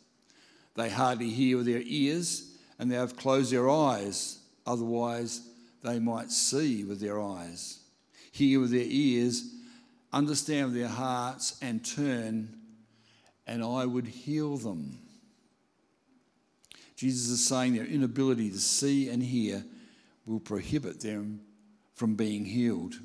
They 0.74 0.90
hardly 0.90 1.30
hear 1.30 1.58
with 1.58 1.68
their 1.68 1.84
ears 1.86 2.50
and 2.80 2.92
they 2.92 2.96
have 2.96 3.16
closed 3.16 3.52
their 3.52 3.70
eyes, 3.70 4.40
otherwise, 4.66 5.42
they 5.84 6.00
might 6.00 6.32
see 6.32 6.84
with 6.84 7.00
their 7.00 7.22
eyes, 7.22 7.80
hear 8.32 8.60
with 8.60 8.72
their 8.72 8.86
ears, 8.86 9.54
understand 10.12 10.68
with 10.68 10.76
their 10.76 10.88
hearts, 10.88 11.58
and 11.62 11.86
turn, 11.86 12.56
and 13.46 13.64
I 13.64 13.86
would 13.86 14.08
heal 14.08 14.58
them. 14.58 15.00
Jesus 16.96 17.30
is 17.30 17.46
saying 17.46 17.76
their 17.76 17.86
inability 17.86 18.50
to 18.50 18.60
see 18.60 19.10
and 19.10 19.22
hear 19.22 19.66
will 20.26 20.40
prohibit 20.40 21.02
them 21.02 21.42
from 21.94 22.16
being 22.16 22.46
healed. 22.46 22.96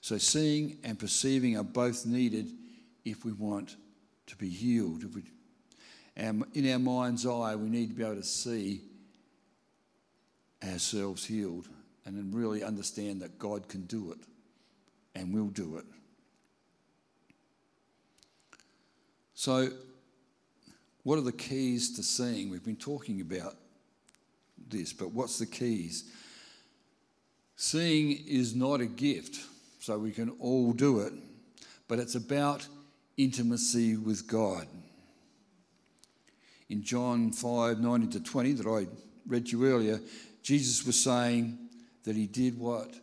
So, 0.00 0.18
seeing 0.18 0.78
and 0.84 0.98
perceiving 0.98 1.56
are 1.56 1.64
both 1.64 2.06
needed 2.06 2.52
if 3.04 3.24
we 3.24 3.32
want 3.32 3.76
to 4.26 4.36
be 4.36 4.48
healed. 4.48 5.04
If 5.04 5.14
we 5.14 5.22
and 6.16 6.44
in 6.54 6.70
our 6.70 6.78
mind's 6.78 7.26
eye, 7.26 7.56
we 7.56 7.68
need 7.68 7.88
to 7.90 7.94
be 7.94 8.02
able 8.02 8.16
to 8.16 8.22
see 8.22 8.82
ourselves 10.62 11.24
healed 11.24 11.68
and 12.04 12.16
then 12.16 12.30
really 12.32 12.62
understand 12.62 13.22
that 13.22 13.38
God 13.38 13.68
can 13.68 13.82
do 13.82 14.12
it 14.12 14.18
and 15.14 15.32
will 15.32 15.48
do 15.48 15.76
it. 15.78 15.84
So, 19.34 19.70
what 21.02 21.18
are 21.18 21.22
the 21.22 21.32
keys 21.32 21.96
to 21.96 22.02
seeing? 22.02 22.48
We've 22.48 22.64
been 22.64 22.76
talking 22.76 23.20
about 23.20 23.56
this, 24.68 24.92
but 24.92 25.12
what's 25.12 25.38
the 25.38 25.46
keys? 25.46 26.04
Seeing 27.56 28.24
is 28.26 28.54
not 28.54 28.80
a 28.80 28.86
gift, 28.86 29.38
so 29.80 29.98
we 29.98 30.12
can 30.12 30.30
all 30.38 30.72
do 30.72 31.00
it, 31.00 31.12
but 31.88 31.98
it's 31.98 32.14
about 32.14 32.66
intimacy 33.16 33.96
with 33.96 34.28
God. 34.28 34.68
In 36.72 36.82
John 36.82 37.32
5 37.32 37.80
19 37.80 38.10
to 38.12 38.20
20, 38.20 38.52
that 38.52 38.66
I 38.66 38.86
read 39.26 39.52
you 39.52 39.66
earlier, 39.66 40.00
Jesus 40.42 40.86
was 40.86 40.98
saying 40.98 41.58
that 42.04 42.16
he 42.16 42.26
did 42.26 42.58
what 42.58 42.94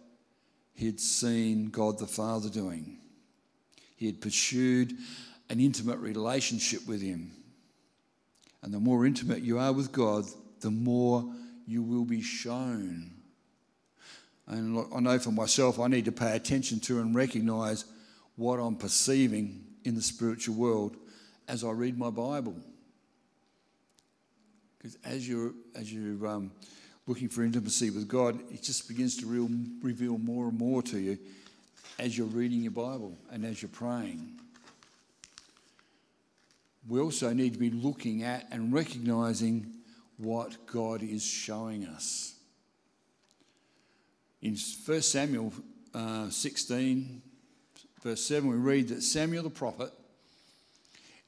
he 0.74 0.88
had 0.88 1.00
seen 1.00 1.70
God 1.70 2.00
the 2.00 2.08
Father 2.08 2.50
doing. 2.50 2.98
He 3.96 4.08
had 4.08 4.22
pursued 4.22 4.94
an 5.52 5.60
intimate 5.60 6.00
relationship 6.00 6.88
with 6.88 7.00
him. 7.00 7.32
And 8.64 8.74
the 8.74 8.80
more 8.80 9.06
intimate 9.06 9.44
you 9.44 9.60
are 9.60 9.72
with 9.72 9.92
God, 9.92 10.26
the 10.62 10.72
more 10.72 11.32
you 11.68 11.84
will 11.84 12.06
be 12.06 12.24
shown. 12.24 13.12
And 14.48 14.84
I 14.96 15.00
know 15.00 15.20
for 15.20 15.32
myself, 15.32 15.80
I 15.80 15.86
need 15.90 16.06
to 16.06 16.12
pay 16.12 16.36
attention 16.36 16.80
to 16.80 17.02
and 17.02 17.14
recognize 17.14 17.86
what 18.36 18.58
I'm 18.58 18.78
perceiving 18.78 19.64
in 19.84 19.94
the 19.94 20.02
spiritual 20.02 20.56
world 20.56 20.98
as 21.48 21.64
I 21.64 21.70
read 21.70 22.00
my 22.00 22.10
Bible. 22.10 22.56
Because 24.80 24.98
as 25.04 25.28
you're, 25.28 25.52
as 25.76 25.94
you're 25.94 26.26
um, 26.26 26.52
looking 27.06 27.28
for 27.28 27.44
intimacy 27.44 27.90
with 27.90 28.08
God, 28.08 28.40
it 28.50 28.64
just 28.64 28.88
begins 28.88 29.18
to 29.18 29.28
real, 29.28 29.50
reveal 29.82 30.18
more 30.18 30.48
and 30.48 30.58
more 30.58 30.82
to 30.84 30.98
you 30.98 31.20
as 32.00 32.18
you're 32.18 32.28
reading 32.28 32.62
your 32.62 32.72
Bible 32.72 33.18
and 33.30 33.46
as 33.46 33.62
you're 33.62 33.70
praying. 33.70 34.40
We 36.88 37.00
also 37.00 37.34
need 37.34 37.54
to 37.54 37.60
be 37.60 37.70
looking 37.70 38.24
at 38.24 38.48
and 38.52 38.74
recognizing 38.74 39.74
what 40.18 40.66
God 40.66 41.04
is 41.04 41.24
showing 41.24 41.86
us. 41.86 42.36
In 44.42 44.56
1 44.86 45.02
Samuel 45.02 45.54
uh, 45.94 46.30
16, 46.30 47.22
verse 48.02 48.24
7, 48.26 48.50
we 48.50 48.56
read 48.56 48.88
that 48.90 49.04
Samuel 49.04 49.44
the 49.44 49.50
prophet 49.50 49.92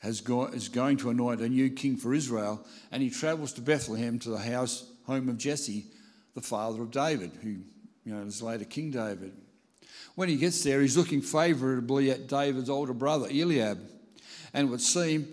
has 0.01 0.21
got, 0.21 0.53
is 0.53 0.67
going 0.67 0.97
to 0.97 1.09
anoint 1.09 1.41
a 1.41 1.49
new 1.49 1.69
king 1.69 1.95
for 1.95 2.13
Israel, 2.13 2.65
and 2.91 3.03
he 3.03 3.09
travels 3.09 3.53
to 3.53 3.61
Bethlehem 3.61 4.19
to 4.19 4.29
the 4.29 4.39
house 4.39 4.89
home 5.05 5.29
of 5.29 5.37
Jesse, 5.37 5.85
the 6.33 6.41
father 6.41 6.81
of 6.81 6.91
David, 6.91 7.31
who 7.41 7.49
you 8.03 8.13
know 8.13 8.21
is 8.21 8.41
later 8.41 8.65
King 8.65 8.91
David. 8.91 9.33
When 10.15 10.27
he 10.27 10.37
gets 10.37 10.63
there, 10.63 10.81
he's 10.81 10.97
looking 10.97 11.21
favourably 11.21 12.11
at 12.11 12.27
David's 12.27 12.69
older 12.69 12.93
brother 12.93 13.27
Eliab, 13.27 13.79
and 14.53 14.67
it 14.67 14.71
would 14.71 14.81
seem 14.81 15.27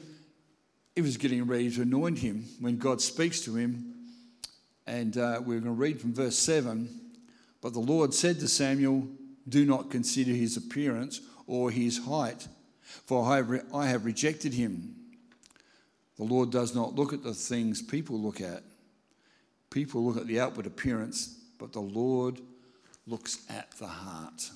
he 0.94 1.02
was 1.02 1.16
getting 1.16 1.46
ready 1.46 1.70
to 1.70 1.83
anoint 1.83 2.18
him 2.18 2.44
when 2.61 2.76
God 2.76 3.00
speaks 3.00 3.40
to 3.42 3.54
him. 3.54 3.94
And 4.85 5.16
uh, 5.16 5.40
we're 5.40 5.61
going 5.61 5.64
to 5.64 5.70
read 5.70 6.00
from 6.00 6.12
verse 6.12 6.37
7. 6.37 6.88
But 7.61 7.72
the 7.72 7.78
Lord 7.78 8.12
said 8.14 8.40
to 8.40 8.48
Samuel, 8.48 9.07
Do 9.48 9.64
not 9.64 9.90
consider 9.90 10.33
his 10.33 10.57
appearance 10.57 11.20
or 11.46 11.70
his 11.70 11.98
height, 11.98 12.48
for 13.07 13.24
I 13.24 13.37
have, 13.37 13.51
re- 13.51 13.61
I 13.72 13.87
have 13.87 14.05
rejected 14.05 14.55
him. 14.55 14.94
The 16.16 16.24
Lord 16.24 16.51
does 16.51 16.74
not 16.74 16.94
look 16.94 17.12
at 17.12 17.22
the 17.22 17.35
things 17.35 17.81
people 17.81 18.18
look 18.18 18.40
at. 18.40 18.62
People 19.70 20.05
look 20.05 20.16
at 20.16 20.27
the 20.27 20.40
outward 20.40 20.66
appearance, 20.66 21.38
but 21.59 21.72
the 21.72 21.81
Lord 21.81 22.40
looks 23.07 23.38
at 23.48 23.70
the 23.72 23.87
heart. 23.87 24.51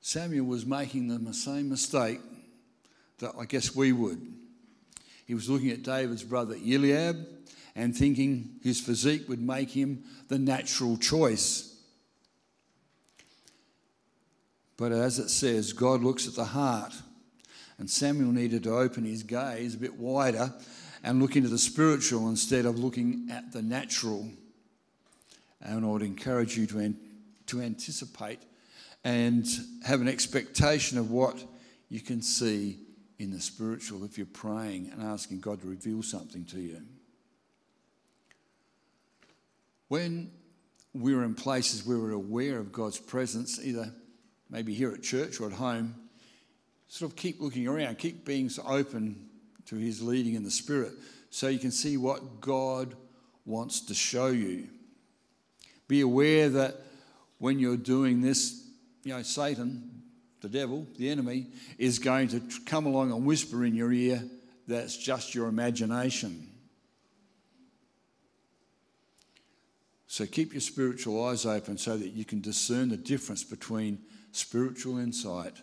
Samuel 0.00 0.46
was 0.46 0.66
making 0.66 1.08
the 1.08 1.32
same 1.32 1.70
mistake 1.70 2.20
that 3.18 3.32
I 3.38 3.46
guess 3.46 3.74
we 3.74 3.92
would. 3.92 4.20
He 5.26 5.34
was 5.34 5.48
looking 5.48 5.70
at 5.70 5.82
David's 5.82 6.22
brother 6.22 6.56
Eliab 6.56 7.26
and 7.74 7.96
thinking 7.96 8.56
his 8.62 8.80
physique 8.80 9.28
would 9.28 9.40
make 9.40 9.70
him 9.70 10.04
the 10.28 10.38
natural 10.38 10.96
choice. 10.96 11.73
But 14.76 14.92
as 14.92 15.18
it 15.18 15.30
says, 15.30 15.72
God 15.72 16.02
looks 16.02 16.26
at 16.26 16.34
the 16.34 16.44
heart. 16.44 16.92
And 17.78 17.90
Samuel 17.90 18.32
needed 18.32 18.64
to 18.64 18.76
open 18.76 19.04
his 19.04 19.22
gaze 19.22 19.74
a 19.74 19.78
bit 19.78 19.98
wider 19.98 20.52
and 21.02 21.20
look 21.20 21.36
into 21.36 21.48
the 21.48 21.58
spiritual 21.58 22.28
instead 22.28 22.66
of 22.66 22.78
looking 22.78 23.28
at 23.30 23.52
the 23.52 23.62
natural. 23.62 24.28
And 25.60 25.84
I 25.84 25.88
would 25.88 26.02
encourage 26.02 26.56
you 26.56 26.66
to, 26.68 26.78
an- 26.78 26.98
to 27.46 27.60
anticipate 27.60 28.40
and 29.02 29.46
have 29.84 30.00
an 30.00 30.08
expectation 30.08 30.98
of 30.98 31.10
what 31.10 31.44
you 31.88 32.00
can 32.00 32.22
see 32.22 32.78
in 33.18 33.30
the 33.30 33.40
spiritual 33.40 34.04
if 34.04 34.16
you're 34.16 34.26
praying 34.26 34.90
and 34.92 35.02
asking 35.02 35.40
God 35.40 35.60
to 35.60 35.68
reveal 35.68 36.02
something 36.02 36.44
to 36.46 36.60
you. 36.60 36.80
When 39.88 40.30
we're 40.94 41.22
in 41.24 41.34
places 41.34 41.84
where 41.84 41.98
we're 41.98 42.12
aware 42.12 42.58
of 42.58 42.72
God's 42.72 42.98
presence, 42.98 43.60
either 43.62 43.92
maybe 44.50 44.74
here 44.74 44.92
at 44.92 45.02
church 45.02 45.40
or 45.40 45.46
at 45.46 45.52
home, 45.52 45.94
sort 46.88 47.10
of 47.10 47.16
keep 47.16 47.40
looking 47.40 47.66
around, 47.66 47.98
keep 47.98 48.24
being 48.24 48.50
open 48.66 49.28
to 49.66 49.76
His 49.76 50.02
leading 50.02 50.34
in 50.34 50.44
the 50.44 50.50
Spirit 50.50 50.92
so 51.30 51.48
you 51.48 51.58
can 51.58 51.70
see 51.70 51.96
what 51.96 52.40
God 52.40 52.94
wants 53.44 53.80
to 53.82 53.94
show 53.94 54.28
you. 54.28 54.68
Be 55.88 56.00
aware 56.00 56.48
that 56.48 56.76
when 57.38 57.58
you're 57.58 57.76
doing 57.76 58.20
this, 58.20 58.66
you 59.02 59.12
know, 59.12 59.22
Satan, 59.22 60.02
the 60.40 60.48
devil, 60.48 60.86
the 60.96 61.10
enemy, 61.10 61.48
is 61.78 61.98
going 61.98 62.28
to 62.28 62.40
come 62.64 62.86
along 62.86 63.12
and 63.12 63.24
whisper 63.24 63.64
in 63.64 63.74
your 63.74 63.92
ear 63.92 64.22
that's 64.66 64.96
just 64.96 65.34
your 65.34 65.48
imagination. 65.48 66.48
So 70.06 70.26
keep 70.26 70.52
your 70.52 70.60
spiritual 70.60 71.24
eyes 71.24 71.44
open 71.44 71.76
so 71.76 71.96
that 71.96 72.10
you 72.10 72.24
can 72.24 72.40
discern 72.40 72.88
the 72.88 72.96
difference 72.96 73.42
between 73.42 73.98
spiritual 74.36 74.98
insight 74.98 75.54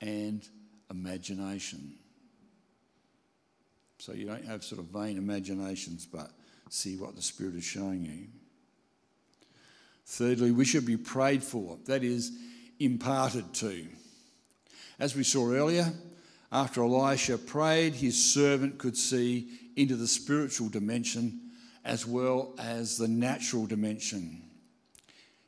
and 0.00 0.46
imagination. 0.90 1.94
So 3.98 4.12
you 4.12 4.26
don't 4.26 4.44
have 4.44 4.62
sort 4.62 4.80
of 4.80 4.86
vain 4.86 5.16
imaginations, 5.16 6.06
but 6.06 6.30
see 6.70 6.96
what 6.96 7.16
the 7.16 7.22
Spirit 7.22 7.54
is 7.54 7.64
showing 7.64 8.04
you. 8.04 8.26
Thirdly, 10.06 10.52
we 10.52 10.64
should 10.64 10.86
be 10.86 10.96
prayed 10.96 11.42
for. 11.42 11.78
That 11.86 12.04
is, 12.04 12.32
imparted 12.78 13.54
to. 13.54 13.86
As 14.98 15.16
we 15.16 15.24
saw 15.24 15.50
earlier, 15.50 15.92
after 16.52 16.82
Elisha 16.82 17.38
prayed, 17.38 17.94
his 17.94 18.22
servant 18.22 18.78
could 18.78 18.96
see 18.96 19.48
into 19.76 19.96
the 19.96 20.06
spiritual 20.06 20.68
dimension 20.68 21.40
as 21.84 22.06
well 22.06 22.54
as 22.58 22.98
the 22.98 23.08
natural 23.08 23.66
dimension. 23.66 24.42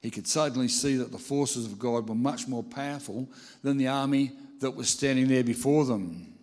He 0.00 0.10
could 0.10 0.26
suddenly 0.26 0.68
see 0.68 0.96
that 0.96 1.10
the 1.10 1.18
forces 1.18 1.66
of 1.66 1.78
God 1.78 2.08
were 2.08 2.14
much 2.14 2.46
more 2.46 2.62
powerful 2.62 3.28
than 3.62 3.76
the 3.76 3.88
army 3.88 4.32
that 4.60 4.70
was 4.70 4.88
standing 4.88 5.28
there 5.28 5.44
before 5.44 5.84
them. 5.84 6.34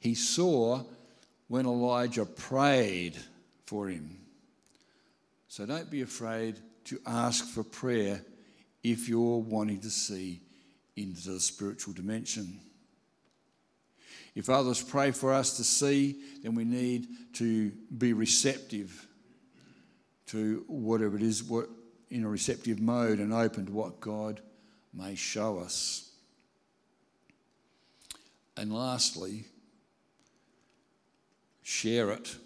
He 0.00 0.14
saw 0.14 0.82
when 1.48 1.66
Elijah 1.66 2.24
prayed 2.24 3.16
for 3.66 3.88
him. 3.88 4.18
So 5.48 5.66
don't 5.66 5.90
be 5.90 6.02
afraid 6.02 6.56
to 6.84 7.00
ask 7.06 7.46
for 7.46 7.62
prayer 7.62 8.22
if 8.82 9.08
you're 9.08 9.38
wanting 9.38 9.80
to 9.80 9.90
see 9.90 10.40
into 10.96 11.30
the 11.30 11.40
spiritual 11.40 11.94
dimension. 11.94 12.60
If 14.34 14.50
others 14.50 14.82
pray 14.82 15.12
for 15.12 15.32
us 15.32 15.56
to 15.56 15.64
see, 15.64 16.20
then 16.42 16.54
we 16.54 16.64
need 16.64 17.08
to 17.34 17.70
be 17.96 18.12
receptive 18.12 19.06
to 20.26 20.64
whatever 20.66 21.16
it 21.16 21.22
is, 21.22 21.42
what, 21.42 21.68
in 22.10 22.24
a 22.24 22.28
receptive 22.28 22.80
mode 22.80 23.18
and 23.18 23.32
open 23.32 23.66
to 23.66 23.72
what 23.72 24.00
God 24.00 24.40
may 24.94 25.14
show 25.14 25.58
us. 25.58 26.10
And 28.56 28.72
lastly, 28.72 29.44
share 31.62 32.10
it. 32.10 32.36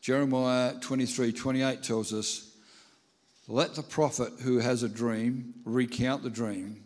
Jeremiah 0.00 0.74
23 0.80 1.32
28 1.32 1.82
tells 1.82 2.12
us 2.12 2.50
let 3.46 3.74
the 3.74 3.82
prophet 3.82 4.32
who 4.42 4.58
has 4.58 4.82
a 4.82 4.88
dream 4.88 5.54
recount 5.64 6.22
the 6.22 6.30
dream, 6.30 6.84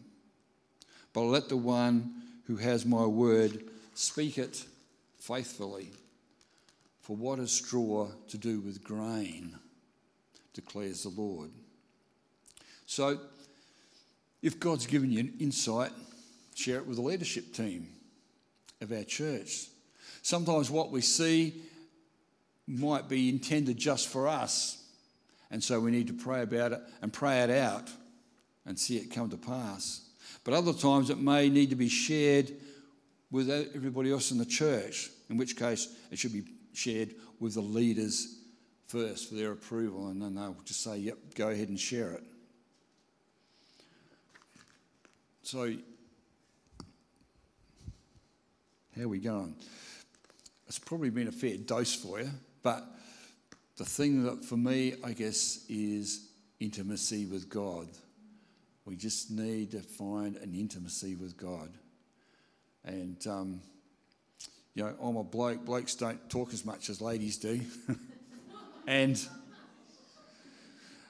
but 1.12 1.22
let 1.22 1.48
the 1.48 1.56
one 1.56 2.22
who 2.46 2.56
has 2.56 2.86
my 2.86 3.04
word 3.04 3.64
speak 3.94 4.38
it 4.38 4.64
faithfully. 5.18 5.90
For 7.02 7.16
what 7.16 7.38
has 7.38 7.52
straw 7.52 8.08
to 8.28 8.38
do 8.38 8.60
with 8.60 8.82
grain, 8.82 9.58
declares 10.54 11.02
the 11.02 11.10
Lord. 11.10 11.50
So, 12.86 13.18
if 14.40 14.58
God's 14.58 14.86
given 14.86 15.10
you 15.10 15.20
an 15.20 15.34
insight, 15.40 15.92
share 16.54 16.78
it 16.78 16.86
with 16.86 16.96
the 16.96 17.02
leadership 17.02 17.52
team 17.52 17.88
of 18.80 18.92
our 18.92 19.04
church. 19.04 19.66
Sometimes 20.22 20.70
what 20.70 20.90
we 20.90 21.00
see 21.00 21.62
might 22.66 23.08
be 23.08 23.28
intended 23.28 23.76
just 23.76 24.08
for 24.08 24.26
us 24.28 24.84
and 25.54 25.62
so 25.62 25.78
we 25.78 25.92
need 25.92 26.08
to 26.08 26.12
pray 26.12 26.42
about 26.42 26.72
it 26.72 26.80
and 27.00 27.12
pray 27.12 27.42
it 27.42 27.50
out 27.50 27.88
and 28.66 28.76
see 28.76 28.96
it 28.96 29.12
come 29.12 29.30
to 29.30 29.36
pass. 29.36 30.00
But 30.42 30.52
other 30.52 30.72
times 30.72 31.10
it 31.10 31.18
may 31.18 31.48
need 31.48 31.70
to 31.70 31.76
be 31.76 31.88
shared 31.88 32.50
with 33.30 33.48
everybody 33.48 34.10
else 34.10 34.32
in 34.32 34.38
the 34.38 34.44
church. 34.44 35.10
In 35.30 35.36
which 35.36 35.56
case 35.56 35.94
it 36.10 36.18
should 36.18 36.32
be 36.32 36.42
shared 36.72 37.14
with 37.38 37.54
the 37.54 37.60
leaders 37.60 38.36
first 38.94 39.28
for 39.28 39.34
their 39.34 39.50
approval, 39.50 40.06
and 40.06 40.22
then 40.22 40.36
they'll 40.36 40.56
just 40.64 40.84
say, 40.84 40.96
yep, 40.98 41.18
go 41.34 41.48
ahead 41.48 41.68
and 41.68 41.80
share 41.80 42.12
it. 42.12 42.22
So, 45.42 45.74
how 48.96 49.02
are 49.02 49.08
we 49.08 49.18
going? 49.18 49.56
It's 50.68 50.78
probably 50.78 51.10
been 51.10 51.26
a 51.26 51.32
fair 51.32 51.56
dose 51.56 51.96
for 51.96 52.20
you, 52.20 52.30
but 52.62 52.86
the 53.76 53.84
thing 53.84 54.22
that 54.22 54.44
for 54.44 54.56
me, 54.56 54.94
I 55.02 55.10
guess, 55.12 55.64
is 55.68 56.28
intimacy 56.60 57.26
with 57.26 57.48
God. 57.48 57.88
We 58.84 58.94
just 58.94 59.28
need 59.32 59.72
to 59.72 59.80
find 59.80 60.36
an 60.36 60.54
intimacy 60.54 61.16
with 61.16 61.36
God. 61.36 61.70
And, 62.84 63.26
um, 63.26 63.60
you 64.74 64.84
know, 64.84 64.94
I'm 65.02 65.16
a 65.16 65.24
bloke. 65.24 65.64
Blokes 65.64 65.96
don't 65.96 66.30
talk 66.30 66.52
as 66.52 66.64
much 66.64 66.90
as 66.90 67.00
ladies 67.00 67.38
do. 67.38 67.60
and, 68.86 69.26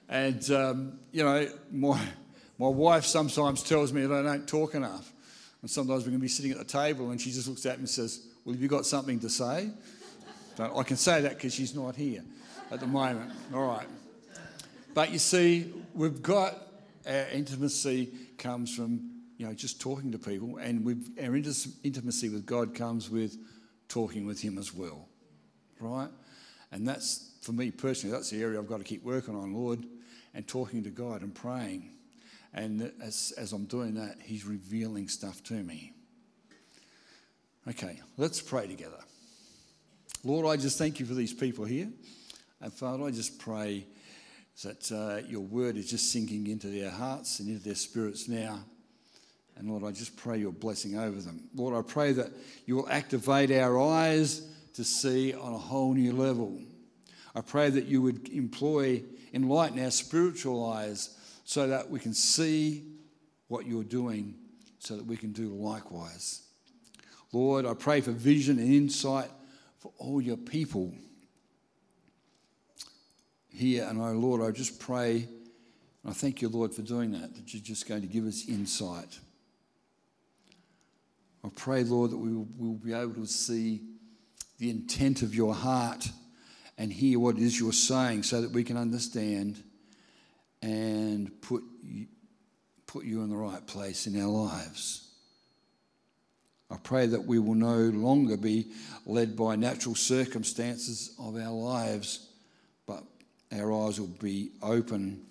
and 0.08 0.50
um, 0.50 0.98
you 1.12 1.22
know, 1.22 1.48
my, 1.70 2.00
my 2.58 2.68
wife 2.68 3.04
sometimes 3.04 3.62
tells 3.62 3.92
me 3.92 4.06
that 4.06 4.12
I 4.12 4.22
don't 4.22 4.46
talk 4.46 4.74
enough. 4.74 5.12
And 5.60 5.70
sometimes 5.70 6.02
we're 6.04 6.10
going 6.10 6.20
to 6.20 6.22
be 6.22 6.28
sitting 6.28 6.52
at 6.52 6.58
the 6.58 6.64
table 6.64 7.10
and 7.10 7.20
she 7.20 7.30
just 7.30 7.48
looks 7.48 7.64
at 7.66 7.78
me 7.78 7.82
and 7.82 7.88
says, 7.88 8.26
Well, 8.44 8.52
have 8.52 8.62
you 8.62 8.68
got 8.68 8.84
something 8.84 9.18
to 9.20 9.30
say? 9.30 9.70
I 10.58 10.82
can 10.82 10.96
say 10.96 11.22
that 11.22 11.34
because 11.34 11.54
she's 11.54 11.74
not 11.74 11.96
here 11.96 12.22
at 12.70 12.80
the 12.80 12.86
moment. 12.86 13.32
All 13.52 13.66
right. 13.66 13.86
But 14.94 15.10
you 15.10 15.18
see, 15.18 15.72
we've 15.94 16.22
got 16.22 16.54
our 17.06 17.28
intimacy 17.32 18.12
comes 18.38 18.74
from 18.74 19.10
you 19.36 19.46
know 19.46 19.52
just 19.52 19.80
talking 19.80 20.12
to 20.12 20.18
people, 20.18 20.56
and 20.58 20.84
we 20.84 20.96
our 21.20 21.34
intimacy 21.34 22.28
with 22.28 22.46
God 22.46 22.74
comes 22.74 23.10
with 23.10 23.36
talking 23.88 24.26
with 24.26 24.40
Him 24.40 24.58
as 24.58 24.72
well, 24.72 25.08
right? 25.80 26.08
And 26.70 26.86
that's 26.86 27.32
for 27.44 27.52
me 27.52 27.70
personally, 27.70 28.16
that's 28.16 28.30
the 28.30 28.42
area 28.42 28.58
I've 28.58 28.66
got 28.66 28.78
to 28.78 28.84
keep 28.84 29.04
working 29.04 29.36
on, 29.36 29.52
Lord, 29.52 29.84
and 30.32 30.48
talking 30.48 30.82
to 30.84 30.88
God 30.88 31.20
and 31.20 31.34
praying. 31.34 31.90
And 32.54 32.90
as, 33.02 33.34
as 33.36 33.52
I'm 33.52 33.66
doing 33.66 33.94
that, 33.94 34.16
He's 34.22 34.46
revealing 34.46 35.08
stuff 35.08 35.42
to 35.44 35.54
me. 35.54 35.92
Okay, 37.68 38.00
let's 38.16 38.40
pray 38.40 38.66
together. 38.66 38.98
Lord, 40.24 40.46
I 40.46 40.56
just 40.60 40.78
thank 40.78 40.98
you 40.98 41.04
for 41.04 41.12
these 41.12 41.34
people 41.34 41.66
here. 41.66 41.88
And 42.62 42.72
Father, 42.72 43.04
I 43.04 43.10
just 43.10 43.38
pray 43.38 43.86
that 44.62 44.90
uh, 44.90 45.26
your 45.28 45.42
word 45.42 45.76
is 45.76 45.90
just 45.90 46.10
sinking 46.10 46.46
into 46.46 46.68
their 46.68 46.90
hearts 46.90 47.40
and 47.40 47.50
into 47.50 47.62
their 47.62 47.74
spirits 47.74 48.26
now. 48.26 48.60
And 49.56 49.68
Lord, 49.68 49.84
I 49.84 49.90
just 49.90 50.16
pray 50.16 50.38
your 50.38 50.52
blessing 50.52 50.96
over 50.96 51.20
them. 51.20 51.44
Lord, 51.54 51.74
I 51.74 51.86
pray 51.86 52.12
that 52.12 52.30
you 52.64 52.76
will 52.76 52.88
activate 52.88 53.50
our 53.50 53.78
eyes 53.78 54.48
to 54.74 54.82
see 54.82 55.34
on 55.34 55.52
a 55.52 55.58
whole 55.58 55.92
new 55.92 56.14
level. 56.14 56.58
I 57.34 57.40
pray 57.40 57.70
that 57.70 57.86
you 57.86 58.00
would 58.02 58.28
employ, 58.28 59.02
enlighten 59.32 59.82
our 59.82 59.90
spiritual 59.90 60.70
eyes 60.70 61.18
so 61.44 61.66
that 61.66 61.90
we 61.90 61.98
can 61.98 62.14
see 62.14 62.84
what 63.48 63.66
you're 63.66 63.84
doing, 63.84 64.34
so 64.78 64.96
that 64.96 65.04
we 65.04 65.16
can 65.16 65.32
do 65.32 65.48
likewise. 65.48 66.42
Lord, 67.32 67.66
I 67.66 67.74
pray 67.74 68.00
for 68.00 68.12
vision 68.12 68.58
and 68.58 68.72
insight 68.72 69.30
for 69.78 69.92
all 69.98 70.20
your 70.20 70.36
people 70.36 70.94
here. 73.48 73.86
And 73.88 74.00
oh, 74.00 74.12
Lord, 74.12 74.40
I 74.40 74.50
just 74.50 74.78
pray, 74.78 75.28
and 76.02 76.10
I 76.10 76.12
thank 76.12 76.40
you, 76.42 76.48
Lord, 76.48 76.72
for 76.72 76.82
doing 76.82 77.12
that, 77.12 77.34
that 77.34 77.52
you're 77.52 77.62
just 77.62 77.88
going 77.88 78.02
to 78.02 78.06
give 78.06 78.26
us 78.26 78.48
insight. 78.48 79.18
I 81.44 81.48
pray, 81.54 81.82
Lord, 81.84 82.12
that 82.12 82.18
we 82.18 82.32
will, 82.32 82.48
we 82.56 82.68
will 82.68 82.74
be 82.76 82.92
able 82.92 83.14
to 83.14 83.26
see 83.26 83.82
the 84.58 84.70
intent 84.70 85.22
of 85.22 85.34
your 85.34 85.54
heart 85.54 86.08
and 86.78 86.92
hear 86.92 87.18
what 87.18 87.36
it 87.36 87.42
is 87.42 87.58
you're 87.58 87.72
saying 87.72 88.22
so 88.22 88.40
that 88.40 88.50
we 88.50 88.64
can 88.64 88.76
understand 88.76 89.62
and 90.62 91.30
put 91.42 91.62
you, 91.82 92.06
put 92.86 93.04
you 93.04 93.22
in 93.22 93.30
the 93.30 93.36
right 93.36 93.66
place 93.66 94.06
in 94.06 94.20
our 94.20 94.28
lives. 94.28 95.08
I 96.70 96.76
pray 96.76 97.06
that 97.06 97.24
we 97.24 97.38
will 97.38 97.54
no 97.54 97.76
longer 97.76 98.36
be 98.36 98.72
led 99.06 99.36
by 99.36 99.56
natural 99.56 99.94
circumstances 99.94 101.14
of 101.20 101.36
our 101.36 101.52
lives, 101.52 102.28
but 102.86 103.04
our 103.52 103.72
eyes 103.86 104.00
will 104.00 104.08
be 104.08 104.50
open 104.62 105.24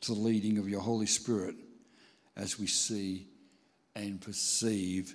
to 0.00 0.14
the 0.14 0.20
leading 0.20 0.58
of 0.58 0.68
your 0.68 0.80
Holy 0.80 1.06
Spirit 1.06 1.54
as 2.36 2.58
we 2.58 2.66
see 2.66 3.26
and 3.94 4.20
perceive 4.20 5.14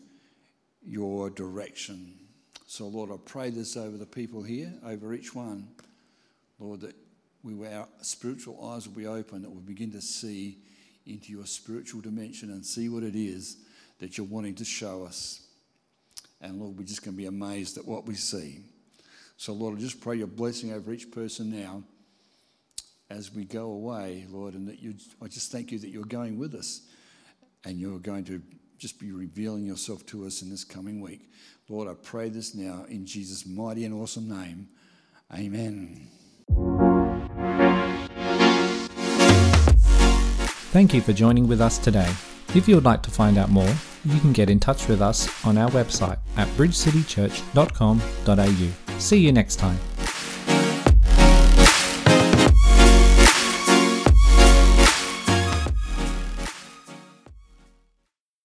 your 0.85 1.29
direction. 1.29 2.13
So, 2.67 2.87
Lord, 2.87 3.11
I 3.11 3.17
pray 3.23 3.51
this 3.51 3.77
over 3.77 3.95
the 3.97 4.05
people 4.05 4.41
here, 4.41 4.73
over 4.85 5.13
each 5.13 5.35
one. 5.35 5.67
Lord, 6.59 6.81
that 6.81 6.95
we, 7.43 7.53
our 7.67 7.87
spiritual 8.01 8.71
eyes 8.71 8.87
will 8.87 8.95
be 8.95 9.05
open, 9.05 9.43
that 9.43 9.51
we'll 9.51 9.61
begin 9.61 9.91
to 9.91 10.01
see 10.01 10.57
into 11.05 11.31
your 11.31 11.45
spiritual 11.45 12.01
dimension 12.01 12.49
and 12.49 12.65
see 12.65 12.89
what 12.89 13.03
it 13.03 13.15
is 13.15 13.57
that 13.99 14.17
you're 14.17 14.25
wanting 14.25 14.55
to 14.55 14.65
show 14.65 15.03
us. 15.03 15.41
And 16.41 16.59
Lord, 16.59 16.77
we're 16.77 16.85
just 16.85 17.03
going 17.03 17.15
to 17.15 17.17
be 17.17 17.27
amazed 17.27 17.77
at 17.77 17.85
what 17.85 18.05
we 18.05 18.15
see. 18.15 18.61
So, 19.37 19.53
Lord, 19.53 19.77
I 19.77 19.79
just 19.79 20.01
pray 20.01 20.17
your 20.17 20.27
blessing 20.27 20.73
over 20.73 20.91
each 20.91 21.11
person 21.11 21.51
now 21.51 21.83
as 23.09 23.33
we 23.33 23.45
go 23.45 23.65
away, 23.65 24.25
Lord, 24.29 24.55
and 24.55 24.67
that 24.67 24.81
you, 24.81 24.95
I 25.21 25.27
just 25.27 25.51
thank 25.51 25.71
you 25.71 25.79
that 25.79 25.89
you're 25.89 26.03
going 26.03 26.39
with 26.39 26.55
us 26.55 26.81
and 27.63 27.79
you're 27.79 27.99
going 27.99 28.23
to 28.25 28.41
just 28.77 28.99
be 28.99 29.11
revealing 29.11 29.65
yourself 29.65 30.05
to 30.07 30.25
us 30.25 30.41
in 30.41 30.49
this 30.49 30.63
coming 30.63 31.01
week. 31.01 31.29
Lord, 31.69 31.87
I 31.87 31.93
pray 31.93 32.29
this 32.29 32.55
now 32.55 32.85
in 32.89 33.05
Jesus' 33.05 33.45
mighty 33.45 33.85
and 33.85 33.93
awesome 33.93 34.29
name. 34.29 34.69
Amen. 35.33 36.07
Thank 40.71 40.93
you 40.93 41.01
for 41.01 41.13
joining 41.13 41.47
with 41.47 41.61
us 41.61 41.77
today. 41.77 42.11
If 42.53 42.67
you 42.67 42.75
would 42.75 42.83
like 42.83 43.01
to 43.03 43.11
find 43.11 43.37
out 43.37 43.49
more, 43.49 43.73
you 44.03 44.19
can 44.19 44.33
get 44.33 44.49
in 44.49 44.59
touch 44.59 44.87
with 44.87 45.01
us 45.01 45.45
on 45.45 45.57
our 45.57 45.69
website 45.71 46.17
at 46.37 46.47
bridgecitychurch.com.au. 46.49 48.99
See 48.99 49.17
you 49.17 49.31
next 49.31 49.55
time. 49.55 49.79